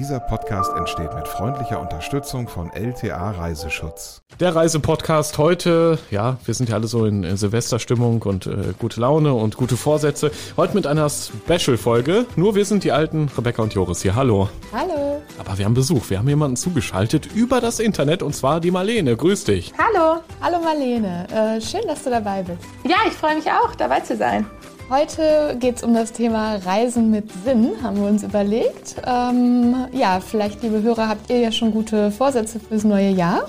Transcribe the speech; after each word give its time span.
Dieser 0.00 0.18
Podcast 0.18 0.72
entsteht 0.78 1.14
mit 1.14 1.28
freundlicher 1.28 1.78
Unterstützung 1.78 2.48
von 2.48 2.72
LTA 2.72 3.32
Reiseschutz. 3.32 4.22
Der 4.40 4.56
Reisepodcast 4.56 5.36
heute, 5.36 5.98
ja, 6.10 6.38
wir 6.46 6.54
sind 6.54 6.70
ja 6.70 6.76
alle 6.76 6.86
so 6.86 7.04
in 7.04 7.36
Silvesterstimmung 7.36 8.22
und 8.22 8.46
äh, 8.46 8.72
gute 8.78 8.98
Laune 8.98 9.34
und 9.34 9.58
gute 9.58 9.76
Vorsätze. 9.76 10.30
Heute 10.56 10.74
mit 10.74 10.86
einer 10.86 11.10
Special-Folge. 11.10 12.24
Nur 12.34 12.54
wir 12.54 12.64
sind 12.64 12.84
die 12.84 12.92
alten 12.92 13.30
Rebecca 13.36 13.62
und 13.62 13.74
Joris 13.74 14.00
hier. 14.00 14.14
Hallo. 14.14 14.48
Hallo. 14.72 15.20
Aber 15.38 15.58
wir 15.58 15.66
haben 15.66 15.74
Besuch. 15.74 16.08
Wir 16.08 16.20
haben 16.20 16.28
jemanden 16.28 16.56
zugeschaltet 16.56 17.26
über 17.34 17.60
das 17.60 17.78
Internet 17.78 18.22
und 18.22 18.34
zwar 18.34 18.60
die 18.60 18.70
Marlene. 18.70 19.18
Grüß 19.18 19.44
dich. 19.44 19.74
Hallo. 19.76 20.22
Hallo 20.40 20.60
Marlene. 20.64 21.26
Äh, 21.28 21.60
schön, 21.60 21.86
dass 21.86 22.04
du 22.04 22.08
dabei 22.08 22.42
bist. 22.42 22.60
Ja, 22.84 22.96
ich 23.06 23.12
freue 23.12 23.34
mich 23.34 23.50
auch, 23.50 23.74
dabei 23.74 24.00
zu 24.00 24.16
sein. 24.16 24.46
Heute 24.90 25.56
geht 25.60 25.76
es 25.76 25.84
um 25.84 25.94
das 25.94 26.12
Thema 26.12 26.56
Reisen 26.56 27.12
mit 27.12 27.30
Sinn, 27.44 27.74
haben 27.80 28.00
wir 28.00 28.08
uns 28.08 28.24
überlegt. 28.24 28.96
Ähm, 29.06 29.86
ja, 29.92 30.18
vielleicht, 30.18 30.64
liebe 30.64 30.82
Hörer, 30.82 31.08
habt 31.08 31.30
ihr 31.30 31.38
ja 31.38 31.52
schon 31.52 31.70
gute 31.70 32.10
Vorsätze 32.10 32.58
fürs 32.58 32.82
neue 32.82 33.10
Jahr. 33.10 33.44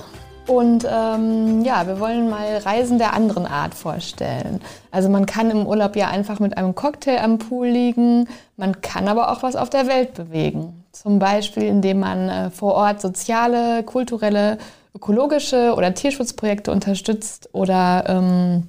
Und 0.45 0.85
ähm, 0.87 1.63
ja, 1.63 1.87
wir 1.87 1.99
wollen 1.99 2.29
mal 2.29 2.57
Reisen 2.57 2.99
der 2.99 3.15
anderen 3.15 3.47
Art 3.47 3.73
vorstellen. 3.73 4.61
Also 4.91 5.09
man 5.09 5.25
kann 5.25 5.49
im 5.49 5.65
Urlaub 5.65 5.95
ja 5.95 6.09
einfach 6.09 6.39
mit 6.39 6.55
einem 6.59 6.75
Cocktail 6.75 7.17
am 7.23 7.39
Pool 7.39 7.69
liegen, 7.69 8.27
man 8.55 8.79
kann 8.81 9.07
aber 9.07 9.31
auch 9.31 9.41
was 9.41 9.55
auf 9.55 9.71
der 9.71 9.87
Welt 9.87 10.13
bewegen. 10.13 10.83
Zum 10.91 11.17
Beispiel, 11.17 11.63
indem 11.63 12.01
man 12.01 12.29
äh, 12.29 12.49
vor 12.51 12.75
Ort 12.75 13.01
soziale, 13.01 13.81
kulturelle, 13.81 14.59
ökologische 14.93 15.73
oder 15.75 15.95
Tierschutzprojekte 15.95 16.71
unterstützt 16.71 17.49
oder 17.51 18.03
ähm, 18.07 18.67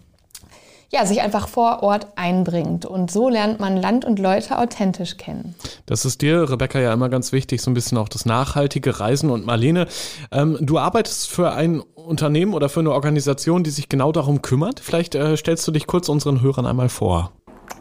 ja, 0.92 1.06
sich 1.06 1.22
einfach 1.22 1.48
vor 1.48 1.82
Ort 1.82 2.06
einbringt. 2.16 2.84
Und 2.84 3.10
so 3.10 3.30
lernt 3.30 3.60
man 3.60 3.78
Land 3.78 4.04
und 4.04 4.18
Leute 4.18 4.58
authentisch 4.58 5.16
kennen. 5.16 5.54
Das 5.86 6.04
ist 6.04 6.20
dir, 6.20 6.50
Rebecca, 6.50 6.78
ja 6.78 6.92
immer 6.92 7.08
ganz 7.08 7.32
wichtig, 7.32 7.62
so 7.62 7.70
ein 7.70 7.74
bisschen 7.74 7.96
auch 7.96 8.10
das 8.10 8.26
nachhaltige 8.26 9.00
Reisen. 9.00 9.30
Und 9.30 9.46
Marlene, 9.46 9.86
ähm, 10.30 10.58
du 10.60 10.78
arbeitest 10.78 11.30
für 11.30 11.52
ein 11.52 11.80
Unternehmen 11.80 12.52
oder 12.52 12.68
für 12.68 12.80
eine 12.80 12.92
Organisation, 12.92 13.64
die 13.64 13.70
sich 13.70 13.88
genau 13.88 14.12
darum 14.12 14.42
kümmert. 14.42 14.80
Vielleicht 14.80 15.14
äh, 15.14 15.36
stellst 15.36 15.66
du 15.66 15.72
dich 15.72 15.86
kurz 15.86 16.10
unseren 16.10 16.42
Hörern 16.42 16.66
einmal 16.66 16.90
vor. 16.90 17.32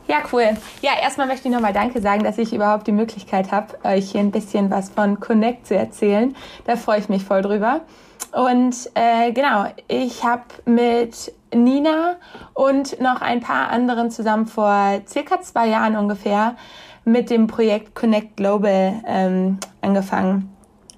Ja, 0.07 0.19
cool. 0.31 0.57
Ja, 0.81 0.91
erstmal 1.01 1.27
möchte 1.27 1.49
ich 1.49 1.53
nochmal 1.53 1.73
Danke 1.73 2.01
sagen, 2.01 2.23
dass 2.23 2.37
ich 2.37 2.53
überhaupt 2.53 2.87
die 2.87 2.91
Möglichkeit 2.93 3.51
habe, 3.51 3.77
euch 3.83 4.11
hier 4.11 4.21
ein 4.21 4.31
bisschen 4.31 4.71
was 4.71 4.89
von 4.89 5.19
Connect 5.19 5.67
zu 5.67 5.75
erzählen. 5.75 6.35
Da 6.65 6.77
freue 6.77 6.99
ich 6.99 7.09
mich 7.09 7.23
voll 7.23 7.41
drüber. 7.41 7.81
Und 8.31 8.75
äh, 8.93 9.33
genau, 9.33 9.65
ich 9.87 10.23
habe 10.23 10.43
mit 10.65 11.33
Nina 11.53 12.17
und 12.53 12.99
noch 13.01 13.21
ein 13.21 13.39
paar 13.39 13.69
anderen 13.69 14.11
zusammen 14.11 14.47
vor 14.47 15.01
circa 15.07 15.41
zwei 15.41 15.67
Jahren 15.67 15.95
ungefähr 15.95 16.55
mit 17.03 17.29
dem 17.29 17.47
Projekt 17.47 17.95
Connect 17.95 18.37
Global 18.37 19.01
ähm, 19.07 19.57
angefangen. 19.81 20.51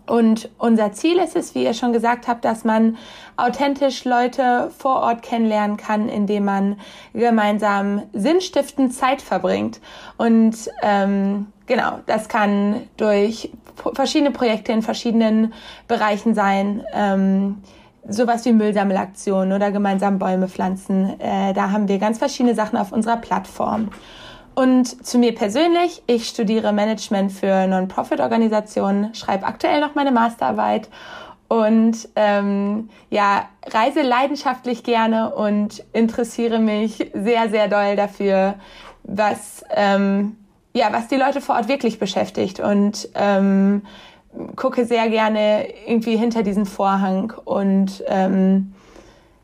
Und 0.05 0.49
unser 0.57 0.91
Ziel 0.91 1.17
ist 1.17 1.35
es, 1.35 1.55
wie 1.55 1.63
ihr 1.63 1.73
schon 1.73 1.93
gesagt 1.93 2.27
habt, 2.27 2.43
dass 2.43 2.65
man 2.65 2.97
authentisch 3.37 4.03
Leute 4.03 4.69
vor 4.77 4.97
Ort 4.97 5.21
kennenlernen 5.21 5.77
kann, 5.77 6.09
indem 6.09 6.45
man 6.45 6.79
gemeinsam 7.13 8.03
sinnstiftend 8.11 8.93
Zeit 8.93 9.21
verbringt. 9.21 9.79
Und 10.17 10.69
ähm, 10.81 11.47
genau, 11.67 11.99
das 12.05 12.27
kann 12.27 12.81
durch 12.97 13.51
verschiedene 13.93 14.31
Projekte 14.31 14.73
in 14.73 14.81
verschiedenen 14.81 15.53
Bereichen 15.87 16.35
sein. 16.35 16.83
Ähm, 16.93 17.63
sowas 18.07 18.45
wie 18.45 18.51
Müllsammelaktionen 18.51 19.53
oder 19.53 19.71
gemeinsam 19.71 20.19
Bäume 20.19 20.47
pflanzen. 20.47 21.19
Äh, 21.19 21.53
da 21.53 21.71
haben 21.71 21.87
wir 21.87 21.99
ganz 21.99 22.17
verschiedene 22.17 22.55
Sachen 22.55 22.77
auf 22.77 22.91
unserer 22.91 23.17
Plattform. 23.17 23.89
Und 24.55 25.05
zu 25.05 25.17
mir 25.17 25.33
persönlich, 25.33 26.03
ich 26.05 26.27
studiere 26.27 26.73
Management 26.73 27.31
für 27.31 27.65
Non-Profit-Organisationen, 27.65 29.15
schreibe 29.15 29.45
aktuell 29.45 29.79
noch 29.79 29.95
meine 29.95 30.11
Masterarbeit 30.11 30.89
und 31.47 32.09
ähm, 32.15 32.89
ja, 33.09 33.47
reise 33.65 34.01
leidenschaftlich 34.01 34.83
gerne 34.83 35.33
und 35.33 35.83
interessiere 35.93 36.59
mich 36.59 37.11
sehr, 37.13 37.49
sehr 37.49 37.67
doll 37.67 37.95
dafür, 37.95 38.55
was, 39.03 39.63
ähm, 39.71 40.37
ja, 40.73 40.87
was 40.91 41.07
die 41.07 41.15
Leute 41.15 41.41
vor 41.41 41.55
Ort 41.55 41.67
wirklich 41.67 41.97
beschäftigt 41.97 42.59
und 42.59 43.09
ähm, 43.15 43.83
gucke 44.55 44.85
sehr 44.85 45.09
gerne 45.09 45.67
irgendwie 45.87 46.17
hinter 46.17 46.43
diesen 46.43 46.65
Vorhang 46.65 47.33
und 47.45 48.03
ähm, 48.07 48.73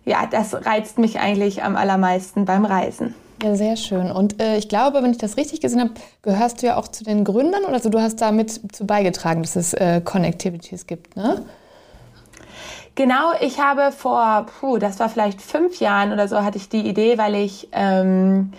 ja, 0.06 0.26
das 0.26 0.66
reizt 0.66 0.98
mich 0.98 1.20
eigentlich 1.20 1.64
am 1.64 1.76
allermeisten 1.76 2.46
beim 2.46 2.66
Reisen. 2.66 3.14
Ja, 3.44 3.56
sehr 3.56 3.78
schön. 3.78 4.12
Und 4.12 4.42
äh, 4.42 4.58
ich 4.58 4.68
glaube, 4.68 5.02
wenn 5.02 5.12
ich 5.12 5.18
das 5.18 5.38
richtig 5.38 5.62
gesehen 5.62 5.80
habe, 5.80 5.92
gehörst 6.24 6.62
du 6.62 6.68
ja 6.68 6.78
auch 6.78 6.88
zu 6.88 7.04
den 7.04 7.24
Gründern 7.24 7.64
oder 7.64 7.80
so, 7.80 7.90
du 7.90 8.02
hast 8.02 8.20
damit 8.20 8.76
zu 8.76 8.86
beigetragen, 8.86 9.44
dass 9.44 9.56
es 9.56 9.74
äh, 9.74 10.02
Connectivities 10.04 10.88
gibt, 10.88 11.16
ne? 11.16 11.46
Genau, 12.96 13.32
ich 13.40 13.62
habe 13.62 13.94
vor, 13.94 14.48
puh, 14.60 14.78
das 14.78 15.00
war 15.00 15.08
vielleicht 15.08 15.42
fünf 15.42 15.80
Jahren 15.80 16.12
oder 16.12 16.28
so, 16.28 16.44
hatte 16.44 16.58
ich 16.58 16.68
die 16.68 16.86
Idee, 16.86 17.18
weil 17.18 17.36
ich, 17.36 17.70
ähm, 17.72 18.52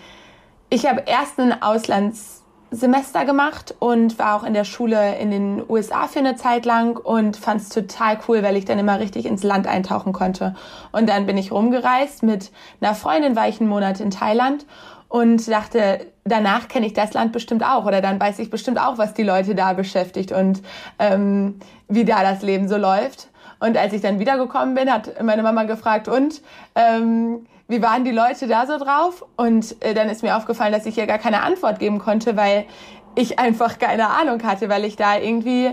ich 0.71 0.87
habe 0.87 1.03
erst 1.05 1.39
einen 1.39 1.63
Auslands 1.63 2.40
Semester 2.71 3.25
gemacht 3.25 3.75
und 3.79 4.19
war 4.19 4.37
auch 4.37 4.45
in 4.45 4.55
der 4.55 4.65
Schule 4.65 5.17
in 5.19 5.31
den 5.31 5.63
USA 5.69 6.07
für 6.07 6.21
eine 6.21 6.37
Zeit 6.37 6.65
lang 6.65 6.97
und 6.97 7.37
fand 7.37 7.61
es 7.61 7.69
total 7.69 8.19
cool, 8.29 8.43
weil 8.43 8.57
ich 8.57 8.65
dann 8.65 8.79
immer 8.79 9.01
richtig 9.01 9.27
ins 9.27 9.43
Land 9.43 9.67
eintauchen 9.67 10.13
konnte. 10.13 10.55
Und 10.93 11.09
dann 11.09 11.27
bin 11.27 11.37
ich 11.37 11.51
rumgereist 11.51 12.23
mit 12.23 12.51
einer 12.81 12.95
Freundin, 12.95 13.35
war 13.35 13.49
ich 13.49 13.61
einen 13.61 13.69
Monat 13.69 14.01
in 14.01 14.11
Thailand 14.11 14.67
und 15.09 15.49
dachte, 15.49 16.07
danach 16.25 16.69
kenne 16.69 16.87
ich 16.87 16.93
das 16.93 17.13
Land 17.13 17.33
bestimmt 17.33 17.65
auch 17.65 17.85
oder 17.87 18.01
dann 18.01 18.21
weiß 18.21 18.39
ich 18.39 18.51
bestimmt 18.51 18.81
auch, 18.81 18.97
was 18.99 19.15
die 19.15 19.25
Leute 19.25 19.57
da 19.57 19.73
beschäftigt 19.73 20.31
und 20.31 20.63
ähm, 21.01 21.59
wie 21.89 22.05
da 22.05 22.23
das 22.23 22.43
Leben 22.43 22.69
so 22.69 22.77
läuft. 22.77 23.29
Und 23.59 23.77
als 23.77 23.93
ich 23.93 24.01
dann 24.01 24.19
wiedergekommen 24.19 24.75
bin, 24.75 24.91
hat 24.91 25.23
meine 25.23 25.43
Mama 25.43 25.65
gefragt, 25.65 26.09
und 26.09 26.41
ähm, 26.75 27.47
wie 27.71 27.81
waren 27.81 28.05
die 28.05 28.11
Leute 28.11 28.49
da 28.49 28.67
so 28.67 28.79
drauf? 28.79 29.25
Und 29.37 29.77
äh, 29.83 29.95
dann 29.95 30.09
ist 30.09 30.23
mir 30.23 30.37
aufgefallen, 30.37 30.73
dass 30.73 30.87
ich 30.87 30.97
hier 30.97 31.07
gar 31.07 31.19
keine 31.19 31.43
Antwort 31.43 31.79
geben 31.79 31.99
konnte, 31.99 32.37
weil 32.37 32.67
ich 33.15 33.39
einfach 33.39 33.79
keine 33.79 34.09
Ahnung 34.09 34.43
hatte, 34.43 34.69
weil 34.69 34.85
ich 34.85 34.97
da 34.97 35.17
irgendwie 35.17 35.71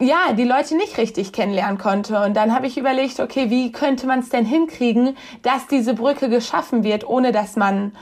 ja, 0.00 0.32
die 0.32 0.44
Leute 0.44 0.76
nicht 0.76 0.98
richtig 0.98 1.32
kennenlernen 1.32 1.78
konnte. 1.78 2.20
Und 2.20 2.34
dann 2.34 2.52
habe 2.52 2.66
ich 2.66 2.76
überlegt, 2.76 3.20
okay, 3.20 3.48
wie 3.48 3.70
könnte 3.70 4.08
man 4.08 4.18
es 4.18 4.28
denn 4.28 4.44
hinkriegen, 4.44 5.16
dass 5.42 5.68
diese 5.68 5.94
Brücke 5.94 6.28
geschaffen 6.28 6.82
wird, 6.82 7.08
ohne 7.08 7.30
dass 7.30 7.54
man 7.54 7.92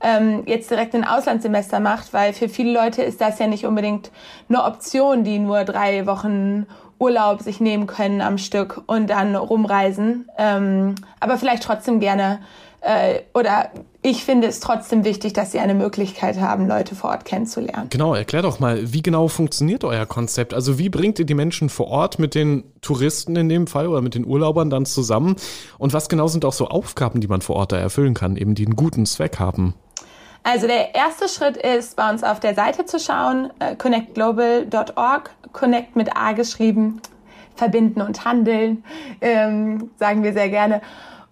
ähm, 0.00 0.44
jetzt 0.46 0.70
direkt 0.70 0.94
ein 0.94 1.04
Auslandssemester 1.04 1.78
macht, 1.78 2.14
weil 2.14 2.32
für 2.32 2.48
viele 2.48 2.72
Leute 2.72 3.02
ist 3.02 3.20
das 3.20 3.38
ja 3.38 3.46
nicht 3.46 3.66
unbedingt 3.66 4.10
eine 4.48 4.64
Option, 4.64 5.24
die 5.24 5.38
nur 5.38 5.64
drei 5.64 6.06
Wochen 6.06 6.66
Urlaub 7.02 7.42
sich 7.42 7.60
nehmen 7.60 7.86
können 7.86 8.20
am 8.20 8.38
Stück 8.38 8.82
und 8.86 9.10
dann 9.10 9.34
rumreisen. 9.34 10.28
Ähm, 10.38 10.94
aber 11.20 11.36
vielleicht 11.36 11.64
trotzdem 11.64 12.00
gerne 12.00 12.38
äh, 12.82 13.20
oder 13.32 13.70
ich 14.02 14.24
finde 14.24 14.48
es 14.48 14.58
trotzdem 14.58 15.04
wichtig, 15.04 15.32
dass 15.32 15.52
Sie 15.52 15.60
eine 15.60 15.74
Möglichkeit 15.74 16.40
haben, 16.40 16.66
Leute 16.66 16.96
vor 16.96 17.10
Ort 17.10 17.24
kennenzulernen. 17.24 17.86
Genau, 17.90 18.14
erklär 18.14 18.42
doch 18.42 18.58
mal, 18.58 18.92
wie 18.92 19.02
genau 19.02 19.28
funktioniert 19.28 19.84
euer 19.84 20.06
Konzept? 20.06 20.52
Also 20.52 20.78
wie 20.78 20.88
bringt 20.88 21.20
ihr 21.20 21.24
die 21.24 21.34
Menschen 21.34 21.68
vor 21.68 21.86
Ort 21.86 22.18
mit 22.18 22.34
den 22.34 22.64
Touristen 22.80 23.36
in 23.36 23.48
dem 23.48 23.68
Fall 23.68 23.86
oder 23.86 24.00
mit 24.00 24.16
den 24.16 24.26
Urlaubern 24.26 24.70
dann 24.70 24.84
zusammen? 24.84 25.36
Und 25.78 25.92
was 25.92 26.08
genau 26.08 26.26
sind 26.26 26.44
auch 26.44 26.52
so 26.52 26.66
Aufgaben, 26.66 27.20
die 27.20 27.28
man 27.28 27.40
vor 27.40 27.54
Ort 27.54 27.70
da 27.70 27.76
erfüllen 27.76 28.14
kann, 28.14 28.36
eben 28.36 28.56
die 28.56 28.66
einen 28.66 28.74
guten 28.74 29.06
Zweck 29.06 29.38
haben? 29.38 29.74
Also 30.44 30.66
der 30.66 30.94
erste 30.94 31.28
Schritt 31.28 31.56
ist, 31.56 31.96
bei 31.96 32.10
uns 32.10 32.24
auf 32.24 32.40
der 32.40 32.54
Seite 32.54 32.84
zu 32.84 32.98
schauen, 32.98 33.50
äh, 33.60 33.76
connectglobal.org, 33.76 35.30
connect 35.52 35.94
mit 35.94 36.16
A 36.16 36.32
geschrieben, 36.32 37.00
verbinden 37.54 38.02
und 38.02 38.24
handeln, 38.24 38.84
ähm, 39.20 39.90
sagen 39.98 40.24
wir 40.24 40.32
sehr 40.32 40.48
gerne. 40.48 40.80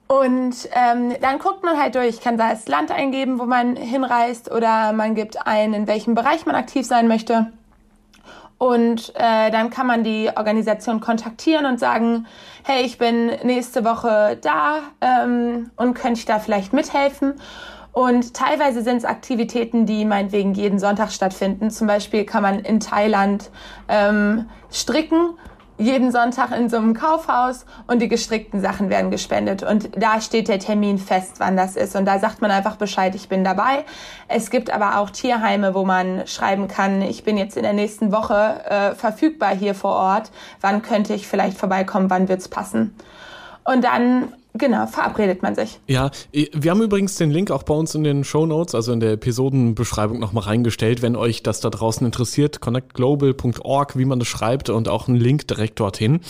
Und 0.06 0.69
ähm, 0.72 1.15
dann 1.20 1.38
guckt 1.38 1.62
man 1.62 1.78
halt 1.78 1.94
durch, 1.94 2.09
ich 2.09 2.20
kann 2.20 2.37
da 2.37 2.50
das 2.50 2.66
Land 2.69 2.91
eingeben, 2.91 3.38
wo 3.38 3.44
man 3.44 3.76
hinreist 3.76 4.50
oder 4.50 4.93
man 4.93 5.15
gibt 5.15 5.47
ein, 5.47 5.72
in 5.72 5.87
welchem 5.87 6.15
Bereich 6.15 6.47
man 6.47 6.56
aktiv 6.56 6.87
sein 6.87 7.06
möchte. 7.06 7.53
Und 8.59 9.12
äh, 9.15 9.50
dann 9.50 9.70
kann 9.70 9.87
man 9.87 10.04
die 10.04 10.28
Organisation 10.37 11.00
kontaktieren 11.00 11.64
und 11.64 11.81
sagen, 11.81 12.26
hey, 12.64 12.82
ich 12.82 12.99
bin 12.99 13.29
nächste 13.43 13.85
Woche 13.85 14.37
da 14.43 14.81
ähm, 15.00 15.70
und 15.76 15.94
könnte 15.94 16.19
ich 16.19 16.26
da 16.26 16.40
vielleicht 16.40 16.73
mithelfen. 16.73 17.35
Und 17.92 18.34
teilweise 18.34 18.82
sind 18.82 18.98
es 18.98 19.04
Aktivitäten, 19.04 19.87
die 19.87 20.04
meinetwegen 20.04 20.54
jeden 20.54 20.78
Sonntag 20.78 21.10
stattfinden. 21.10 21.70
Zum 21.70 21.87
Beispiel 21.87 22.25
kann 22.25 22.42
man 22.42 22.60
in 22.60 22.81
Thailand 22.81 23.50
ähm, 23.88 24.48
stricken 24.70 25.34
jeden 25.81 26.12
Sonntag 26.12 26.56
in 26.56 26.69
so 26.69 26.76
einem 26.76 26.92
Kaufhaus 26.92 27.64
und 27.87 28.02
die 28.02 28.08
gestrickten 28.08 28.60
Sachen 28.60 28.90
werden 28.90 29.10
gespendet. 29.10 29.62
Und 29.62 29.90
da 29.96 30.20
steht 30.20 30.48
der 30.48 30.58
Termin 30.58 30.98
fest, 30.98 31.37
wann 31.38 31.56
das 31.56 31.75
ist. 31.75 31.96
Und 31.96 32.04
da 32.04 32.19
sagt 32.19 32.42
man 32.42 32.50
einfach 32.50 32.76
Bescheid, 32.76 33.14
ich 33.14 33.31
bin 33.31 33.44
dabei. 33.44 33.87
Es 34.28 34.50
gibt 34.50 34.70
aber 34.70 34.98
auch 34.98 35.08
Tierheime, 35.08 35.75
wo 35.75 35.87
man 35.87 36.26
schreiben 36.26 36.69
kann, 36.69 37.00
ich 37.00 37.25
bin 37.25 37.38
jetzt 37.38 37.56
in 37.56 37.62
der 37.62 37.72
nächsten 37.72 38.12
Woche 38.12 38.62
äh, 38.69 38.94
verfügbar 38.94 39.56
hier 39.56 39.75
vor 39.75 39.92
Ort. 39.92 40.31
Wann 40.60 40.82
könnte 40.82 41.14
ich 41.14 41.26
vielleicht 41.26 41.56
vorbeikommen? 41.56 42.10
Wann 42.10 42.28
wird's 42.28 42.48
passen? 42.48 42.94
Und 43.64 43.82
dann 43.82 44.34
genau, 44.55 44.87
verabredet 44.87 45.43
man 45.43 45.55
sich. 45.55 45.81
Ja, 45.87 46.11
wir 46.32 46.70
haben 46.70 46.82
übrigens 46.82 47.17
den 47.17 47.31
Link 47.31 47.50
auch 47.50 47.62
bei 47.62 47.75
uns 47.75 47.94
in 47.94 48.05
den 48.05 48.25
Show 48.25 48.47
Notes, 48.47 48.75
also 48.75 48.93
in 48.93 49.00
der 49.00 49.12
Episodenbeschreibung 49.12 50.19
nochmal 50.19 50.44
reingestellt, 50.44 51.02
wenn 51.02 51.17
euch 51.17 51.43
das 51.43 51.61
da 51.61 51.70
draußen 51.70 52.05
interessiert, 52.05 52.61
connectglobal.org, 52.61 53.99
wie 53.99 54.05
man 54.05 54.19
das 54.19 54.29
schreibt 54.29 54.70
und 54.70 54.88
auch 54.88 55.08
einen 55.08 55.19
Link 55.19 55.47
direkt 55.49 55.81
dorthin. 55.81 56.20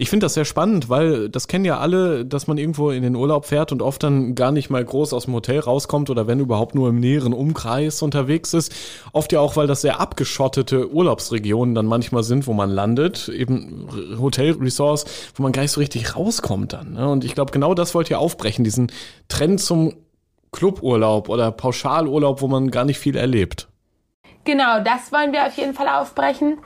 Ich 0.00 0.10
finde 0.10 0.26
das 0.26 0.34
sehr 0.34 0.44
spannend, 0.44 0.88
weil 0.88 1.28
das 1.28 1.48
kennen 1.48 1.64
ja 1.64 1.78
alle, 1.78 2.24
dass 2.24 2.46
man 2.46 2.56
irgendwo 2.56 2.90
in 2.92 3.02
den 3.02 3.16
Urlaub 3.16 3.46
fährt 3.46 3.72
und 3.72 3.82
oft 3.82 4.00
dann 4.04 4.36
gar 4.36 4.52
nicht 4.52 4.70
mal 4.70 4.84
groß 4.84 5.12
aus 5.12 5.24
dem 5.24 5.34
Hotel 5.34 5.58
rauskommt 5.58 6.08
oder 6.08 6.28
wenn 6.28 6.38
überhaupt 6.38 6.76
nur 6.76 6.88
im 6.90 7.00
näheren 7.00 7.32
Umkreis 7.32 8.00
unterwegs 8.00 8.54
ist. 8.54 8.72
Oft 9.12 9.32
ja 9.32 9.40
auch, 9.40 9.56
weil 9.56 9.66
das 9.66 9.80
sehr 9.80 9.98
abgeschottete 9.98 10.92
Urlaubsregionen 10.92 11.74
dann 11.74 11.86
manchmal 11.86 12.22
sind, 12.22 12.46
wo 12.46 12.52
man 12.52 12.70
landet, 12.70 13.28
eben 13.28 13.88
Hotelresorts, 14.20 15.04
wo 15.34 15.42
man 15.42 15.50
gar 15.50 15.62
nicht 15.62 15.72
so 15.72 15.80
richtig 15.80 16.14
rauskommt 16.14 16.74
dann. 16.74 16.92
Ne? 16.92 17.08
Und 17.08 17.24
ich 17.24 17.34
glaube, 17.34 17.50
genau 17.60 17.74
das 17.74 17.94
wollt 17.94 18.10
ihr 18.10 18.18
aufbrechen, 18.18 18.64
diesen 18.64 18.90
Trend 19.28 19.60
zum 19.60 19.94
Cluburlaub 20.52 21.28
oder 21.28 21.50
Pauschalurlaub, 21.50 22.40
wo 22.40 22.48
man 22.48 22.70
gar 22.70 22.84
nicht 22.84 22.98
viel 22.98 23.16
erlebt. 23.16 23.68
Genau, 24.44 24.80
das 24.80 25.12
wollen 25.12 25.32
wir 25.32 25.46
auf 25.46 25.56
jeden 25.56 25.74
Fall 25.74 25.88
aufbrechen 25.88 26.58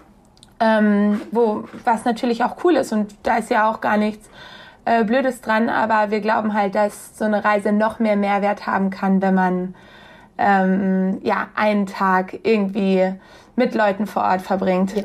ähm, 0.63 1.21
wo, 1.33 1.65
was 1.85 2.05
natürlich 2.05 2.45
auch 2.45 2.57
cool 2.65 2.77
ist 2.77 2.93
und 2.93 3.15
da 3.25 3.39
ist 3.39 3.51
ja 3.51 3.69
auch 3.69 3.81
gar 3.81 3.97
nichts 3.97 4.29
äh, 4.85 5.05
Blödes 5.05 5.41
dran, 5.41 5.69
aber 5.69 6.11
wir 6.11 6.21
glauben 6.21 6.55
halt, 6.55 6.75
dass 6.77 7.19
so 7.19 7.25
eine 7.25 7.45
Reise 7.45 7.73
noch 7.73 7.99
mehr 7.99 8.17
Mehrwert 8.17 8.67
haben 8.67 8.91
kann, 8.91 9.21
wenn 9.23 9.35
man 9.35 9.75
ähm, 10.39 11.21
ja 11.23 11.49
einen 11.57 11.87
Tag 11.87 12.39
irgendwie 12.45 13.13
mit 13.57 13.75
Leuten 13.75 14.07
vor 14.07 14.23
Ort 14.23 14.43
verbringt. 14.43 14.95
Ja. 14.97 15.05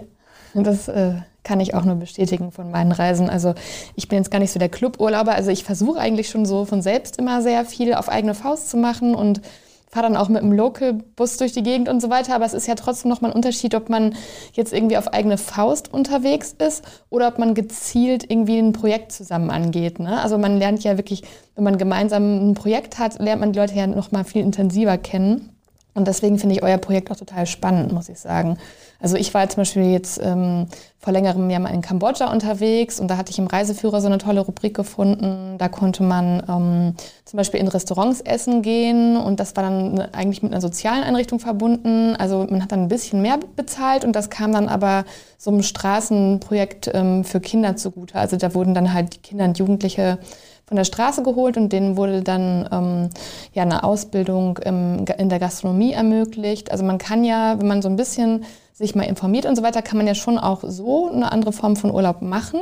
Das 0.53 0.87
äh, 0.87 1.15
kann 1.47 1.61
ich 1.61 1.73
auch 1.73 1.85
nur 1.85 1.95
bestätigen 1.95 2.51
von 2.51 2.71
meinen 2.71 2.91
Reisen. 2.91 3.29
Also 3.29 3.55
ich 3.95 4.09
bin 4.09 4.17
jetzt 4.17 4.31
gar 4.31 4.39
nicht 4.39 4.51
so 4.51 4.59
der 4.59 4.67
Cluburlauber. 4.67 5.33
Also 5.33 5.49
ich 5.49 5.63
versuche 5.63 5.97
eigentlich 5.97 6.29
schon 6.29 6.45
so 6.45 6.65
von 6.65 6.81
selbst 6.81 7.17
immer 7.17 7.41
sehr 7.41 7.63
viel 7.63 7.93
auf 7.93 8.09
eigene 8.09 8.35
Faust 8.35 8.69
zu 8.69 8.75
machen 8.75 9.15
und 9.15 9.41
fahre 9.89 10.07
dann 10.07 10.17
auch 10.17 10.27
mit 10.27 10.41
dem 10.41 10.51
Local-Bus 10.51 11.37
durch 11.37 11.53
die 11.53 11.63
Gegend 11.63 11.87
und 11.87 12.01
so 12.01 12.09
weiter. 12.09 12.35
Aber 12.35 12.43
es 12.43 12.53
ist 12.53 12.67
ja 12.67 12.75
trotzdem 12.75 13.09
nochmal 13.09 13.31
ein 13.31 13.35
Unterschied, 13.35 13.75
ob 13.75 13.87
man 13.87 14.15
jetzt 14.51 14.73
irgendwie 14.73 14.97
auf 14.97 15.13
eigene 15.13 15.37
Faust 15.37 15.93
unterwegs 15.93 16.53
ist 16.59 16.83
oder 17.09 17.29
ob 17.29 17.39
man 17.39 17.53
gezielt 17.53 18.29
irgendwie 18.29 18.59
ein 18.59 18.73
Projekt 18.73 19.13
zusammen 19.13 19.49
angeht. 19.49 19.99
Ne? 19.99 20.21
Also 20.21 20.37
man 20.37 20.57
lernt 20.57 20.83
ja 20.83 20.97
wirklich, 20.97 21.23
wenn 21.55 21.63
man 21.63 21.77
gemeinsam 21.77 22.49
ein 22.49 22.55
Projekt 22.55 22.99
hat, 22.99 23.19
lernt 23.19 23.39
man 23.39 23.53
die 23.53 23.59
Leute 23.59 23.73
ja 23.73 23.87
nochmal 23.87 24.25
viel 24.25 24.41
intensiver 24.41 24.97
kennen. 24.97 25.56
Und 25.97 26.07
deswegen 26.07 26.37
finde 26.37 26.53
ich 26.53 26.61
euer 26.61 26.77
Projekt 26.77 27.09
auch 27.09 27.15
total 27.15 27.47
spannend, 27.47 27.91
muss 27.91 28.07
ich 28.07 28.19
sagen. 28.19 28.57
Also 28.99 29.17
ich 29.17 29.33
war 29.33 29.49
zum 29.49 29.61
Beispiel 29.61 29.91
jetzt 29.91 30.19
ähm, 30.23 30.67
vor 30.99 31.11
längerem 31.11 31.49
Jahr 31.49 31.59
mal 31.59 31.73
in 31.73 31.81
Kambodscha 31.81 32.31
unterwegs 32.31 32.99
und 32.99 33.07
da 33.07 33.17
hatte 33.17 33.31
ich 33.31 33.39
im 33.39 33.47
Reiseführer 33.47 33.99
so 33.99 34.05
eine 34.05 34.19
tolle 34.19 34.41
Rubrik 34.41 34.75
gefunden. 34.75 35.57
Da 35.57 35.69
konnte 35.69 36.03
man 36.03 36.43
ähm, 36.47 36.93
zum 37.25 37.37
Beispiel 37.37 37.59
in 37.59 37.67
Restaurants 37.67 38.21
essen 38.21 38.61
gehen 38.61 39.17
und 39.17 39.39
das 39.39 39.55
war 39.55 39.63
dann 39.63 39.99
eigentlich 40.13 40.43
mit 40.43 40.51
einer 40.51 40.61
sozialen 40.61 41.03
Einrichtung 41.03 41.39
verbunden. 41.39 42.15
Also 42.15 42.45
man 42.47 42.61
hat 42.61 42.71
dann 42.71 42.83
ein 42.83 42.89
bisschen 42.89 43.23
mehr 43.23 43.39
bezahlt 43.55 44.05
und 44.05 44.15
das 44.15 44.29
kam 44.29 44.51
dann 44.51 44.67
aber 44.67 45.03
so 45.39 45.49
einem 45.49 45.63
Straßenprojekt 45.63 46.91
ähm, 46.93 47.23
für 47.23 47.39
Kinder 47.39 47.75
zugute. 47.75 48.19
Also 48.19 48.37
da 48.37 48.53
wurden 48.53 48.75
dann 48.75 48.93
halt 48.93 49.23
Kinder 49.23 49.45
und 49.45 49.57
Jugendliche 49.57 50.19
von 50.67 50.75
der 50.75 50.83
Straße 50.83 51.23
geholt 51.23 51.55
und 51.55 51.71
denen 51.71 51.95
wurde 51.95 52.21
dann 52.21 52.67
ähm, 52.71 53.09
ja 53.53 53.63
eine 53.63 53.83
Ausbildung 53.83 54.57
im, 54.57 55.05
in 55.17 55.29
der 55.29 55.39
Gastronomie 55.39 55.93
ermöglicht. 55.93 56.71
Also 56.71 56.83
man 56.83 56.97
kann 56.97 57.23
ja, 57.23 57.57
wenn 57.59 57.67
man 57.67 57.81
so 57.81 57.87
ein 57.87 57.95
bisschen 57.95 58.43
sich 58.73 58.93
mal 58.93 59.03
informiert 59.03 59.45
und 59.45 59.55
so 59.55 59.63
weiter, 59.63 59.81
kann 59.81 59.97
man 59.97 60.07
ja 60.07 60.13
schon 60.13 60.37
auch 60.37 60.63
so 60.63 61.09
eine 61.09 61.31
andere 61.31 61.53
Form 61.53 61.77
von 61.77 61.89
Urlaub 61.91 62.21
machen. 62.21 62.59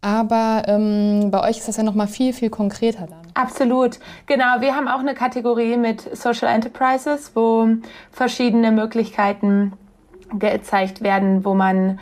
Aber 0.00 0.62
ähm, 0.66 1.30
bei 1.30 1.42
euch 1.48 1.58
ist 1.58 1.68
das 1.68 1.76
ja 1.76 1.82
noch 1.82 1.94
mal 1.94 2.06
viel, 2.06 2.32
viel 2.32 2.50
konkreter 2.50 3.06
dann. 3.06 3.18
Absolut. 3.34 3.98
Genau, 4.26 4.60
wir 4.60 4.74
haben 4.74 4.88
auch 4.88 5.00
eine 5.00 5.14
Kategorie 5.14 5.76
mit 5.76 6.16
Social 6.16 6.52
Enterprises, 6.52 7.32
wo 7.34 7.68
verschiedene 8.10 8.72
Möglichkeiten 8.72 9.72
gezeigt 10.38 11.02
werden, 11.02 11.44
wo 11.44 11.54
man 11.54 11.98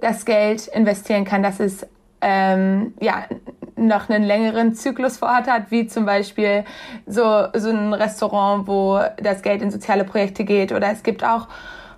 das 0.00 0.24
Geld 0.24 0.68
investieren 0.68 1.24
kann. 1.24 1.42
Das 1.42 1.60
ist 1.60 1.86
ähm, 2.20 2.94
ja 3.00 3.24
noch 3.86 4.08
einen 4.08 4.24
längeren 4.24 4.74
Zyklus 4.74 5.18
vor 5.18 5.28
Ort 5.28 5.48
hat, 5.48 5.70
wie 5.70 5.86
zum 5.86 6.06
Beispiel 6.06 6.64
so, 7.06 7.46
so 7.54 7.70
ein 7.70 7.92
Restaurant, 7.92 8.66
wo 8.66 9.00
das 9.22 9.42
Geld 9.42 9.62
in 9.62 9.70
soziale 9.70 10.04
Projekte 10.04 10.44
geht. 10.44 10.72
Oder 10.72 10.90
es 10.90 11.02
gibt 11.02 11.24
auch 11.24 11.48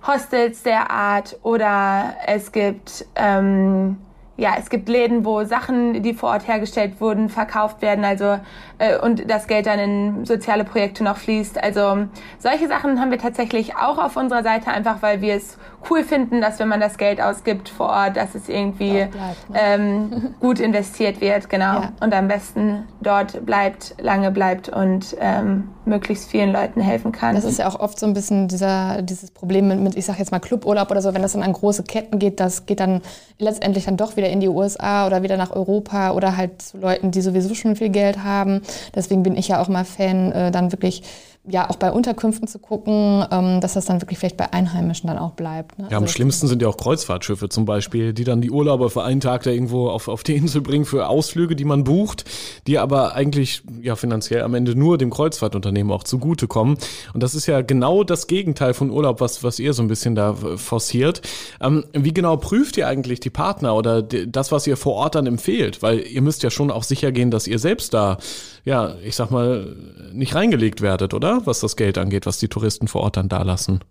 Hostels 0.05 0.63
der 0.63 0.91
Art 0.91 1.37
oder 1.43 2.15
es 2.25 2.51
gibt 2.51 3.05
ähm, 3.15 3.97
ja, 4.35 4.55
es 4.57 4.69
gibt 4.69 4.89
Läden, 4.89 5.25
wo 5.25 5.43
Sachen, 5.43 6.01
die 6.01 6.13
vor 6.13 6.29
Ort 6.29 6.47
hergestellt 6.47 6.99
wurden, 6.99 7.29
verkauft 7.29 7.83
werden, 7.83 8.03
also 8.03 8.39
äh, 8.79 8.97
und 8.97 9.29
das 9.29 9.45
Geld 9.45 9.67
dann 9.67 9.77
in 9.77 10.25
soziale 10.25 10.63
Projekte 10.63 11.03
noch 11.03 11.17
fließt. 11.17 11.63
Also 11.63 12.07
solche 12.39 12.67
Sachen 12.67 12.99
haben 12.99 13.11
wir 13.11 13.19
tatsächlich 13.19 13.75
auch 13.75 13.99
auf 13.99 14.17
unserer 14.17 14.41
Seite, 14.41 14.71
einfach 14.71 15.01
weil 15.01 15.21
wir 15.21 15.35
es 15.35 15.59
cool 15.89 16.03
finden, 16.03 16.41
dass 16.41 16.59
wenn 16.59 16.67
man 16.67 16.79
das 16.79 16.97
Geld 16.97 17.21
ausgibt 17.21 17.69
vor 17.69 17.89
Ort, 17.89 18.17
dass 18.17 18.35
es 18.35 18.49
irgendwie 18.49 19.05
bleibt, 19.05 19.49
ne? 19.49 19.59
ähm, 19.59 20.35
gut 20.39 20.59
investiert 20.59 21.21
wird, 21.21 21.49
genau. 21.49 21.81
Ja. 21.81 21.91
Und 21.99 22.13
am 22.13 22.27
besten 22.27 22.83
dort 23.01 23.45
bleibt, 23.45 23.95
lange 23.99 24.31
bleibt 24.31 24.69
und 24.69 25.15
ähm, 25.19 25.69
möglichst 25.85 26.29
vielen 26.29 26.51
Leuten 26.51 26.81
helfen 26.81 27.11
kann. 27.11 27.35
Das 27.35 27.43
ist 27.43 27.59
ja 27.59 27.67
auch 27.67 27.79
oft 27.79 27.99
so 27.99 28.05
ein 28.05 28.13
bisschen 28.13 28.47
dieser, 28.47 29.01
dieses 29.01 29.31
Problem 29.31 29.67
mit, 29.67 29.79
mit, 29.79 29.95
ich 29.95 30.05
sag 30.05 30.19
jetzt 30.19 30.31
mal 30.31 30.39
Cluburlaub 30.39 30.89
oder 30.91 31.01
so, 31.01 31.13
wenn 31.13 31.21
das 31.21 31.33
dann 31.33 31.43
an 31.43 31.53
große 31.53 31.83
Ketten 31.83 32.19
geht, 32.19 32.39
das 32.39 32.65
geht 32.65 32.79
dann 32.79 33.01
letztendlich 33.37 33.85
dann 33.85 33.97
doch 33.97 34.15
wieder 34.15 34.29
in 34.29 34.39
die 34.39 34.47
USA 34.47 35.05
oder 35.05 35.23
wieder 35.23 35.37
nach 35.37 35.51
Europa 35.51 36.11
oder 36.11 36.37
halt 36.37 36.61
zu 36.61 36.77
Leuten, 36.77 37.11
die 37.11 37.21
sowieso 37.21 37.53
schon 37.55 37.75
viel 37.75 37.89
Geld 37.89 38.23
haben. 38.23 38.61
Deswegen 38.95 39.23
bin 39.23 39.35
ich 39.35 39.49
ja 39.49 39.61
auch 39.61 39.67
mal 39.67 39.85
Fan, 39.85 40.31
äh, 40.31 40.51
dann 40.51 40.71
wirklich 40.71 41.03
ja 41.45 41.69
auch 41.69 41.75
bei 41.75 41.91
Unterkünften 41.91 42.47
zu 42.47 42.57
gucken, 42.57 43.25
ähm, 43.29 43.59
dass 43.59 43.73
das 43.73 43.85
dann 43.85 44.01
wirklich 44.01 44.17
vielleicht 44.17 44.37
bei 44.37 44.53
Einheimischen 44.53 45.07
dann 45.07 45.17
auch 45.17 45.31
bleibt. 45.31 45.77
Ne? 45.77 45.87
Ja, 45.89 45.97
am 45.97 46.03
also 46.03 46.13
schlimmsten 46.13 46.47
sind 46.47 46.61
ja 46.61 46.69
auch 46.69 46.77
Kreuzfahrtschiffe 46.77 47.49
zum 47.49 47.65
Beispiel, 47.65 48.13
die 48.13 48.23
dann 48.23 48.39
die 48.39 48.49
Urlauber 48.49 48.89
für 48.89 49.03
einen 49.03 49.19
Tag 49.19 49.43
da 49.43 49.51
irgendwo 49.51 49.89
auf, 49.89 50.07
auf 50.07 50.23
die 50.23 50.35
Insel 50.35 50.61
bringen 50.61 50.85
für 50.85 51.09
Ausflüge, 51.09 51.57
die 51.57 51.65
man 51.65 51.83
bucht, 51.83 52.23
die 52.65 52.79
aber 52.79 53.15
eigentlich 53.15 53.63
ja 53.81 53.97
finanziell 53.97 54.43
am 54.43 54.53
Ende 54.53 54.75
nur 54.75 54.97
dem 54.97 55.09
Kreuzfahrtunternehmen 55.09 55.91
auch 55.91 56.05
zugutekommen. 56.05 56.77
Und 57.13 57.23
das 57.23 57.35
ist 57.35 57.45
ja 57.45 57.61
genau 57.61 58.05
das 58.05 58.27
Gegenteil 58.27 58.73
von 58.73 58.89
Urlaub, 58.89 59.19
was, 59.19 59.43
was 59.43 59.59
ihr 59.59 59.73
so 59.73 59.83
ein 59.83 59.89
bisschen 59.89 60.15
da 60.15 60.33
forciert. 60.33 61.21
Ähm, 61.59 61.83
wie 61.91 62.13
genau 62.13 62.37
prüft 62.37 62.77
ihr 62.77 62.87
eigentlich 62.87 63.19
die 63.19 63.29
Partner 63.29 63.75
oder 63.75 64.01
das, 64.01 64.53
was 64.53 64.65
ihr 64.65 64.77
vor 64.77 64.93
Ort 64.93 65.15
dann 65.15 65.27
empfehlt? 65.27 65.81
Weil 65.81 65.99
ihr 65.99 66.21
müsst 66.21 66.41
ja 66.41 66.49
schon 66.49 66.71
auch 66.71 66.83
sicher 66.83 67.11
gehen, 67.11 67.31
dass 67.31 67.47
ihr 67.47 67.59
selbst 67.59 67.93
da, 67.93 68.17
ja, 68.63 68.93
ich 69.03 69.15
sag 69.15 69.29
mal, 69.29 69.75
nicht 70.13 70.35
reingelegt 70.35 70.81
werdet, 70.81 71.13
oder? 71.13 71.45
was 71.45 71.59
das 71.59 71.75
Geld 71.75 71.97
angeht, 71.97 72.25
was 72.25 72.39
die 72.39 72.47
Touristen 72.47 72.87
vor 72.87 73.01
Ort 73.01 73.17
dann 73.17 73.29
da 73.29 73.41
lassen. 73.43 73.81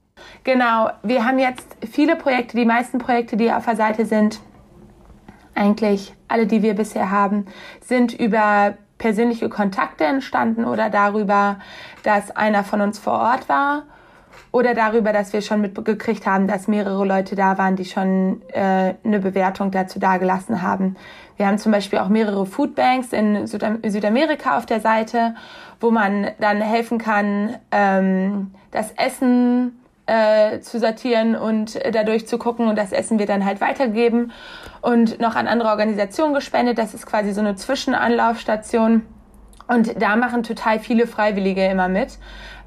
Genau, 0.44 0.90
wir 1.02 1.24
haben 1.24 1.38
jetzt 1.38 1.66
viele 1.90 2.16
Projekte, 2.16 2.56
die 2.56 2.64
meisten 2.64 2.98
Projekte, 2.98 3.36
die 3.36 3.50
auf 3.52 3.64
der 3.64 3.76
Seite 3.76 4.06
sind, 4.06 4.40
eigentlich 5.54 6.14
alle, 6.28 6.46
die 6.46 6.62
wir 6.62 6.74
bisher 6.74 7.10
haben, 7.10 7.46
sind 7.80 8.18
über 8.18 8.74
persönliche 8.98 9.48
Kontakte 9.48 10.04
entstanden 10.04 10.64
oder 10.64 10.88
darüber, 10.88 11.58
dass 12.04 12.30
einer 12.30 12.64
von 12.64 12.80
uns 12.80 12.98
vor 12.98 13.14
Ort 13.14 13.48
war 13.48 13.82
oder 14.52 14.74
darüber, 14.74 15.12
dass 15.12 15.32
wir 15.32 15.42
schon 15.42 15.60
mitgekriegt 15.60 16.26
haben, 16.26 16.46
dass 16.46 16.68
mehrere 16.68 17.04
Leute 17.04 17.34
da 17.34 17.58
waren, 17.58 17.74
die 17.74 17.84
schon 17.84 18.42
äh, 18.52 18.94
eine 19.02 19.18
Bewertung 19.18 19.70
dazu 19.70 19.98
dagelassen 19.98 20.62
haben. 20.62 20.96
Wir 21.36 21.46
haben 21.46 21.58
zum 21.58 21.72
Beispiel 21.72 21.98
auch 21.98 22.08
mehrere 22.08 22.46
Foodbanks 22.46 23.12
in 23.12 23.46
Südamerika 23.46 24.58
auf 24.58 24.66
der 24.66 24.80
Seite, 24.80 25.34
wo 25.80 25.90
man 25.90 26.30
dann 26.40 26.60
helfen 26.60 26.98
kann, 26.98 27.56
ähm, 27.70 28.52
das 28.70 28.92
Essen 28.92 29.78
äh, 30.06 30.60
zu 30.60 30.78
sortieren 30.78 31.36
und 31.36 31.78
dadurch 31.92 32.26
zu 32.26 32.38
gucken 32.38 32.68
und 32.68 32.76
das 32.76 32.92
Essen 32.92 33.18
wird 33.18 33.28
dann 33.28 33.44
halt 33.44 33.60
weitergeben 33.60 34.32
und 34.80 35.20
noch 35.20 35.36
an 35.36 35.46
andere 35.46 35.70
Organisationen 35.70 36.34
gespendet. 36.34 36.78
Das 36.78 36.94
ist 36.94 37.06
quasi 37.06 37.32
so 37.32 37.40
eine 37.40 37.56
Zwischenanlaufstation 37.56 39.02
und 39.68 40.02
da 40.02 40.16
machen 40.16 40.42
total 40.42 40.80
viele 40.80 41.06
Freiwillige 41.06 41.64
immer 41.66 41.88
mit. 41.88 42.18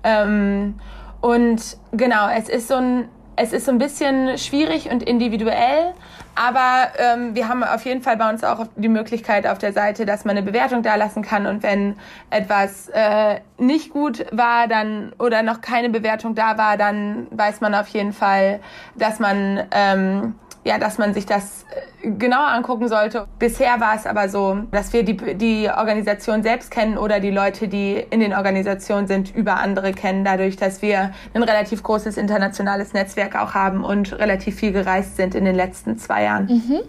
Ähm, 0.04 0.76
und 1.22 1.78
genau, 1.92 2.30
es 2.30 2.50
ist 2.50 2.68
so 2.68 2.76
ein, 2.76 3.10
es 3.36 3.52
ist 3.52 3.66
so 3.66 3.72
ein 3.72 3.80
bisschen 3.80 4.38
schwierig 4.38 4.90
und 4.92 5.04
individuell, 5.04 5.94
aber 6.36 6.90
ähm, 6.98 7.34
wir 7.34 7.48
haben 7.48 7.64
auf 7.64 7.86
jeden 7.86 8.02
Fall 8.02 8.18
bei 8.18 8.30
uns 8.30 8.44
auch 8.44 8.68
die 8.76 8.90
Möglichkeit 8.90 9.48
auf 9.48 9.58
der 9.58 9.72
Seite, 9.72 10.06
dass 10.06 10.26
man 10.26 10.38
eine 10.38 10.46
Bewertung 10.46 10.84
da 10.84 10.96
lassen 10.96 11.22
kann. 11.22 11.46
Und 11.46 11.64
wenn 11.64 11.96
etwas 12.30 12.90
äh, 12.90 13.40
nicht 13.58 13.92
gut 13.92 14.26
war, 14.32 14.68
dann 14.68 15.14
oder 15.18 15.44
noch 15.44 15.62
keine 15.62 15.90
Bewertung 15.90 16.36
da 16.36 16.58
war, 16.58 16.76
dann 16.78 17.28
weiß 17.32 17.62
man 17.62 17.74
auf 17.74 17.88
jeden 17.88 18.12
Fall, 18.12 18.60
dass 18.96 19.20
man 19.20 19.64
ähm, 19.72 20.36
ja, 20.66 20.80
dass 20.80 20.98
man 20.98 21.14
sich 21.14 21.26
das 21.26 21.64
äh, 22.02 22.10
genauer 22.10 22.48
angucken 22.48 22.90
sollte. 22.90 23.28
Bisher 23.38 23.80
war 23.80 23.96
es 23.96 24.08
aber 24.08 24.28
so, 24.28 24.58
dass 24.72 24.92
wir 24.92 25.04
die, 25.04 25.16
die 25.36 25.70
Organisation 25.70 26.42
selbst 26.42 26.72
kennen 26.72 26.98
oder 26.98 27.20
die 27.20 27.30
Leute, 27.30 27.68
die 27.68 28.04
in 28.10 28.20
den 28.20 28.34
Organisationen 28.34 29.08
sind, 29.08 29.34
über 29.34 29.58
andere 29.58 29.94
kennen, 29.94 30.26
dadurch, 30.26 30.58
dass 30.58 30.82
wir 30.82 31.12
ein 31.34 31.44
relativ 31.44 31.84
großes 31.84 32.18
internationales 32.18 32.94
Netzwerk 32.94 33.36
auch 33.36 33.54
haben 33.54 33.84
und 33.84 34.18
relativ 34.18 34.56
viel 34.56 34.72
gereist 34.72 35.18
sind 35.18 35.36
in 35.36 35.46
den 35.46 35.56
letzten 35.56 35.98
zwei 36.00 36.24
Jahren. 36.24 36.48
Mhm. 36.48 36.80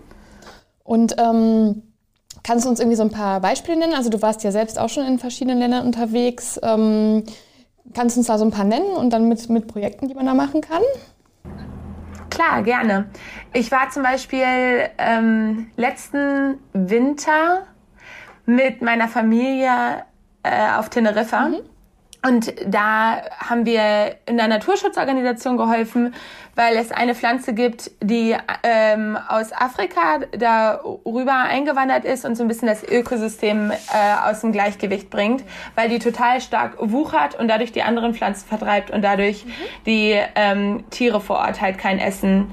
Und 0.83 1.17
ähm 1.19 1.83
Kannst 2.43 2.65
du 2.65 2.69
uns 2.69 2.79
irgendwie 2.79 2.97
so 2.97 3.03
ein 3.03 3.11
paar 3.11 3.41
Beispiele 3.41 3.77
nennen? 3.77 3.95
Also 3.95 4.09
du 4.09 4.23
warst 4.23 4.45
ja 4.45 4.53
selbst 4.53 4.79
auch 4.79 4.89
schon 4.89 5.05
in 5.05 5.19
verschiedenen 5.19 5.59
Ländern 5.59 5.85
unterwegs. 5.85 6.61
Ähm, 6.63 7.25
kannst 7.93 8.15
du 8.15 8.21
uns 8.21 8.29
da 8.29 8.39
so 8.39 8.45
ein 8.45 8.53
paar 8.53 8.65
nennen 8.65 8.95
und 8.95 9.13
dann 9.13 9.27
mit, 9.27 9.49
mit 9.49 9.67
Projekten, 9.67 10.07
die 10.07 10.15
man 10.15 10.27
da 10.27 10.35
machen 10.35 10.61
kann? 10.61 10.83
Klar, 12.37 12.63
gerne. 12.65 13.07
Ich 13.55 13.73
war 13.73 13.89
zum 13.89 14.03
Beispiel 14.03 14.45
ähm, 14.99 15.71
letzten 15.77 16.59
Winter 16.75 17.67
mit 18.45 18.83
meiner 18.83 19.09
Familie 19.09 20.05
äh, 20.43 20.73
auf 20.77 20.91
Teneriffa. 20.91 21.49
Mhm. 21.49 21.61
Und 22.27 22.53
da 22.67 23.23
haben 23.39 23.67
wir 23.67 24.17
in 24.27 24.37
der 24.37 24.49
Naturschutzorganisation 24.49 25.57
geholfen, 25.57 26.15
weil 26.57 26.77
es 26.77 26.91
eine 26.91 27.15
Pflanze 27.15 27.53
gibt, 27.55 27.91
die 28.03 28.35
ähm, 28.63 29.17
aus 29.29 29.53
Afrika 29.53 30.21
darüber 30.37 31.37
eingewandert 31.37 32.05
ist 32.05 32.25
und 32.25 32.35
so 32.35 32.43
ein 32.43 32.49
bisschen 32.49 32.67
das 32.67 32.83
Ökosystem 32.83 33.71
äh, 33.71 33.75
aus 34.29 34.41
dem 34.41 34.51
Gleichgewicht 34.51 35.11
bringt, 35.11 35.45
weil 35.77 35.89
die 35.89 35.99
total 35.99 36.41
stark 36.41 36.77
wuchert 36.81 37.39
und 37.39 37.47
dadurch 37.49 37.71
die 37.73 37.83
anderen 37.83 38.15
Pflanzen 38.15 38.49
vertreibt 38.49 38.91
und 38.91 39.03
dadurch 39.03 39.45
mhm. 39.45 39.51
die 39.87 40.19
ähm, 40.35 40.85
Tiere 40.91 41.21
vor 41.21 41.37
Ort 41.37 41.61
halt 41.61 41.79
kein 41.79 41.99
Essen 41.99 42.53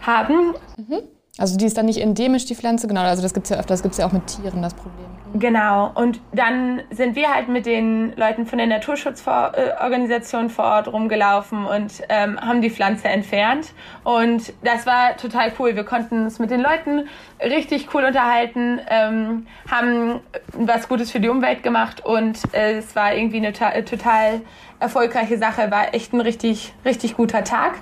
haben. 0.00 0.54
Mhm. 0.76 1.00
Also 1.36 1.56
die 1.56 1.66
ist 1.66 1.76
dann 1.76 1.86
nicht 1.86 2.00
endemisch, 2.00 2.46
die 2.46 2.54
Pflanze, 2.54 2.86
genau. 2.86 3.02
Also 3.02 3.22
das 3.22 3.34
gibt 3.34 3.44
es 3.44 3.50
ja 3.50 3.56
öfter, 3.56 3.74
das 3.74 3.82
gibt 3.82 3.92
es 3.92 3.98
ja 3.98 4.06
auch 4.06 4.12
mit 4.12 4.26
Tieren, 4.26 4.62
das 4.62 4.74
Problem. 4.74 5.19
Genau. 5.34 5.92
Und 5.94 6.20
dann 6.32 6.82
sind 6.90 7.14
wir 7.14 7.32
halt 7.32 7.48
mit 7.48 7.64
den 7.64 8.16
Leuten 8.16 8.46
von 8.46 8.58
der 8.58 8.66
Naturschutzorganisation 8.66 10.50
vor 10.50 10.64
Ort 10.64 10.92
rumgelaufen 10.92 11.66
und 11.66 12.02
ähm, 12.08 12.40
haben 12.40 12.60
die 12.60 12.70
Pflanze 12.70 13.08
entfernt. 13.08 13.72
Und 14.02 14.52
das 14.64 14.86
war 14.86 15.16
total 15.16 15.52
cool. 15.58 15.76
Wir 15.76 15.84
konnten 15.84 16.24
uns 16.24 16.40
mit 16.40 16.50
den 16.50 16.60
Leuten 16.60 17.08
richtig 17.40 17.94
cool 17.94 18.04
unterhalten, 18.04 18.80
ähm, 18.88 19.46
haben 19.70 20.20
was 20.52 20.88
Gutes 20.88 21.12
für 21.12 21.20
die 21.20 21.28
Umwelt 21.28 21.62
gemacht 21.62 22.04
und 22.04 22.52
äh, 22.52 22.78
es 22.78 22.96
war 22.96 23.14
irgendwie 23.14 23.36
eine 23.36 23.52
total 23.52 24.40
erfolgreiche 24.80 25.38
Sache. 25.38 25.70
War 25.70 25.94
echt 25.94 26.12
ein 26.12 26.20
richtig, 26.20 26.74
richtig 26.84 27.16
guter 27.16 27.44
Tag. 27.44 27.74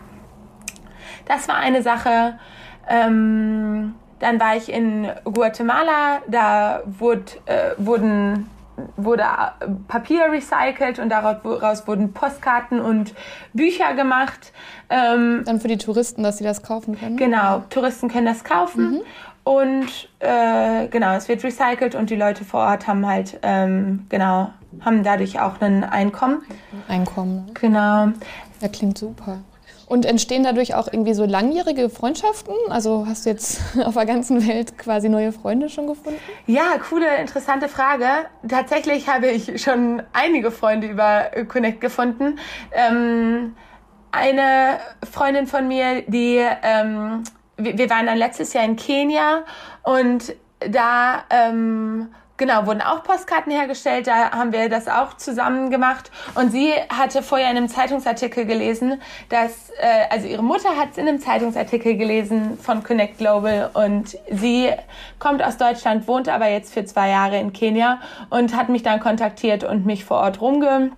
Das 1.24 1.48
war 1.48 1.56
eine 1.56 1.82
Sache. 1.82 2.38
Ähm, 2.88 3.94
dann 4.20 4.40
war 4.40 4.56
ich 4.56 4.72
in 4.72 5.08
Guatemala, 5.24 6.20
da 6.28 6.82
wurde, 6.86 7.24
äh, 7.46 7.70
wurden, 7.76 8.48
wurde 8.96 9.24
Papier 9.88 10.30
recycelt 10.30 10.98
und 10.98 11.08
daraus 11.08 11.86
wurden 11.86 12.12
Postkarten 12.12 12.80
und 12.80 13.14
Bücher 13.52 13.94
gemacht. 13.94 14.52
Ähm, 14.90 15.42
dann 15.44 15.60
für 15.60 15.68
die 15.68 15.78
Touristen, 15.78 16.22
dass 16.22 16.38
sie 16.38 16.44
das 16.44 16.62
kaufen 16.62 16.98
können? 16.98 17.16
Genau, 17.16 17.62
Touristen 17.70 18.08
können 18.08 18.26
das 18.26 18.44
kaufen. 18.44 18.90
Mhm. 18.90 19.00
Und 19.44 20.10
äh, 20.18 20.88
genau, 20.88 21.14
es 21.14 21.26
wird 21.28 21.42
recycelt 21.42 21.94
und 21.94 22.10
die 22.10 22.16
Leute 22.16 22.44
vor 22.44 22.60
Ort 22.60 22.86
haben 22.86 23.06
halt, 23.06 23.38
ähm, 23.42 24.04
genau, 24.10 24.52
haben 24.80 25.02
dadurch 25.02 25.40
auch 25.40 25.60
ein 25.60 25.84
Einkommen. 25.84 26.42
Einkommen. 26.86 27.46
Ne? 27.46 27.52
Genau. 27.54 28.08
Ja, 28.60 28.68
klingt 28.70 28.98
super. 28.98 29.38
Und 29.88 30.04
entstehen 30.04 30.44
dadurch 30.44 30.74
auch 30.74 30.86
irgendwie 30.92 31.14
so 31.14 31.24
langjährige 31.24 31.88
Freundschaften? 31.88 32.54
Also 32.68 33.06
hast 33.08 33.24
du 33.24 33.30
jetzt 33.30 33.62
auf 33.84 33.94
der 33.94 34.04
ganzen 34.04 34.46
Welt 34.46 34.76
quasi 34.76 35.08
neue 35.08 35.32
Freunde 35.32 35.70
schon 35.70 35.86
gefunden? 35.86 36.18
Ja, 36.46 36.76
coole, 36.88 37.16
interessante 37.16 37.68
Frage. 37.68 38.06
Tatsächlich 38.46 39.08
habe 39.08 39.28
ich 39.28 39.62
schon 39.62 40.02
einige 40.12 40.50
Freunde 40.50 40.88
über 40.88 41.30
Connect 41.48 41.80
gefunden. 41.80 42.38
Ähm, 42.72 43.54
eine 44.12 44.78
Freundin 45.10 45.46
von 45.46 45.66
mir, 45.66 46.02
die, 46.06 46.44
ähm, 46.62 47.24
wir, 47.56 47.88
waren 47.88 48.06
dann 48.06 48.18
letztes 48.18 48.52
Jahr 48.52 48.64
in 48.64 48.76
Kenia 48.76 49.44
und 49.84 50.34
da 50.60 51.24
ähm, 51.30 52.08
Genau, 52.38 52.66
wurden 52.66 52.82
auch 52.82 53.02
Postkarten 53.02 53.50
hergestellt, 53.50 54.06
da 54.06 54.30
haben 54.30 54.52
wir 54.52 54.68
das 54.68 54.86
auch 54.86 55.16
zusammen 55.16 55.70
gemacht. 55.70 56.12
Und 56.36 56.52
sie 56.52 56.72
hatte 56.88 57.24
vorher 57.24 57.50
in 57.50 57.56
einem 57.56 57.68
Zeitungsartikel 57.68 58.44
gelesen, 58.44 59.02
dass, 59.28 59.70
äh, 59.70 60.06
also 60.08 60.28
ihre 60.28 60.44
Mutter 60.44 60.76
hat 60.76 60.92
es 60.92 60.98
in 60.98 61.08
einem 61.08 61.18
Zeitungsartikel 61.18 61.96
gelesen 61.96 62.56
von 62.56 62.84
Connect 62.84 63.18
Global 63.18 63.70
und 63.74 64.16
sie 64.30 64.70
kommt 65.18 65.42
aus 65.42 65.56
Deutschland, 65.56 66.06
wohnt 66.06 66.28
aber 66.28 66.48
jetzt 66.48 66.72
für 66.72 66.84
zwei 66.84 67.08
Jahre 67.08 67.40
in 67.40 67.52
Kenia 67.52 67.98
und 68.30 68.54
hat 68.54 68.68
mich 68.68 68.84
dann 68.84 69.00
kontaktiert 69.00 69.64
und 69.64 69.84
mich 69.84 70.04
vor 70.04 70.18
Ort 70.18 70.40
rumge 70.40 70.92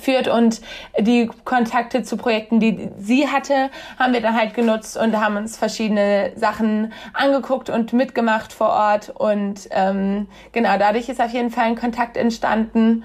führt 0.00 0.28
und 0.28 0.60
die 0.98 1.30
Kontakte 1.44 2.02
zu 2.02 2.16
Projekten, 2.16 2.60
die 2.60 2.90
sie 2.98 3.28
hatte, 3.28 3.70
haben 3.98 4.12
wir 4.12 4.20
dann 4.20 4.36
halt 4.36 4.54
genutzt 4.54 4.96
und 4.96 5.18
haben 5.18 5.36
uns 5.36 5.56
verschiedene 5.56 6.32
Sachen 6.36 6.92
angeguckt 7.12 7.70
und 7.70 7.92
mitgemacht 7.92 8.52
vor 8.52 8.70
Ort. 8.70 9.10
Und 9.10 9.68
ähm, 9.70 10.28
genau 10.52 10.78
dadurch 10.78 11.08
ist 11.08 11.20
auf 11.20 11.32
jeden 11.32 11.50
Fall 11.50 11.64
ein 11.64 11.76
Kontakt 11.76 12.16
entstanden. 12.16 13.04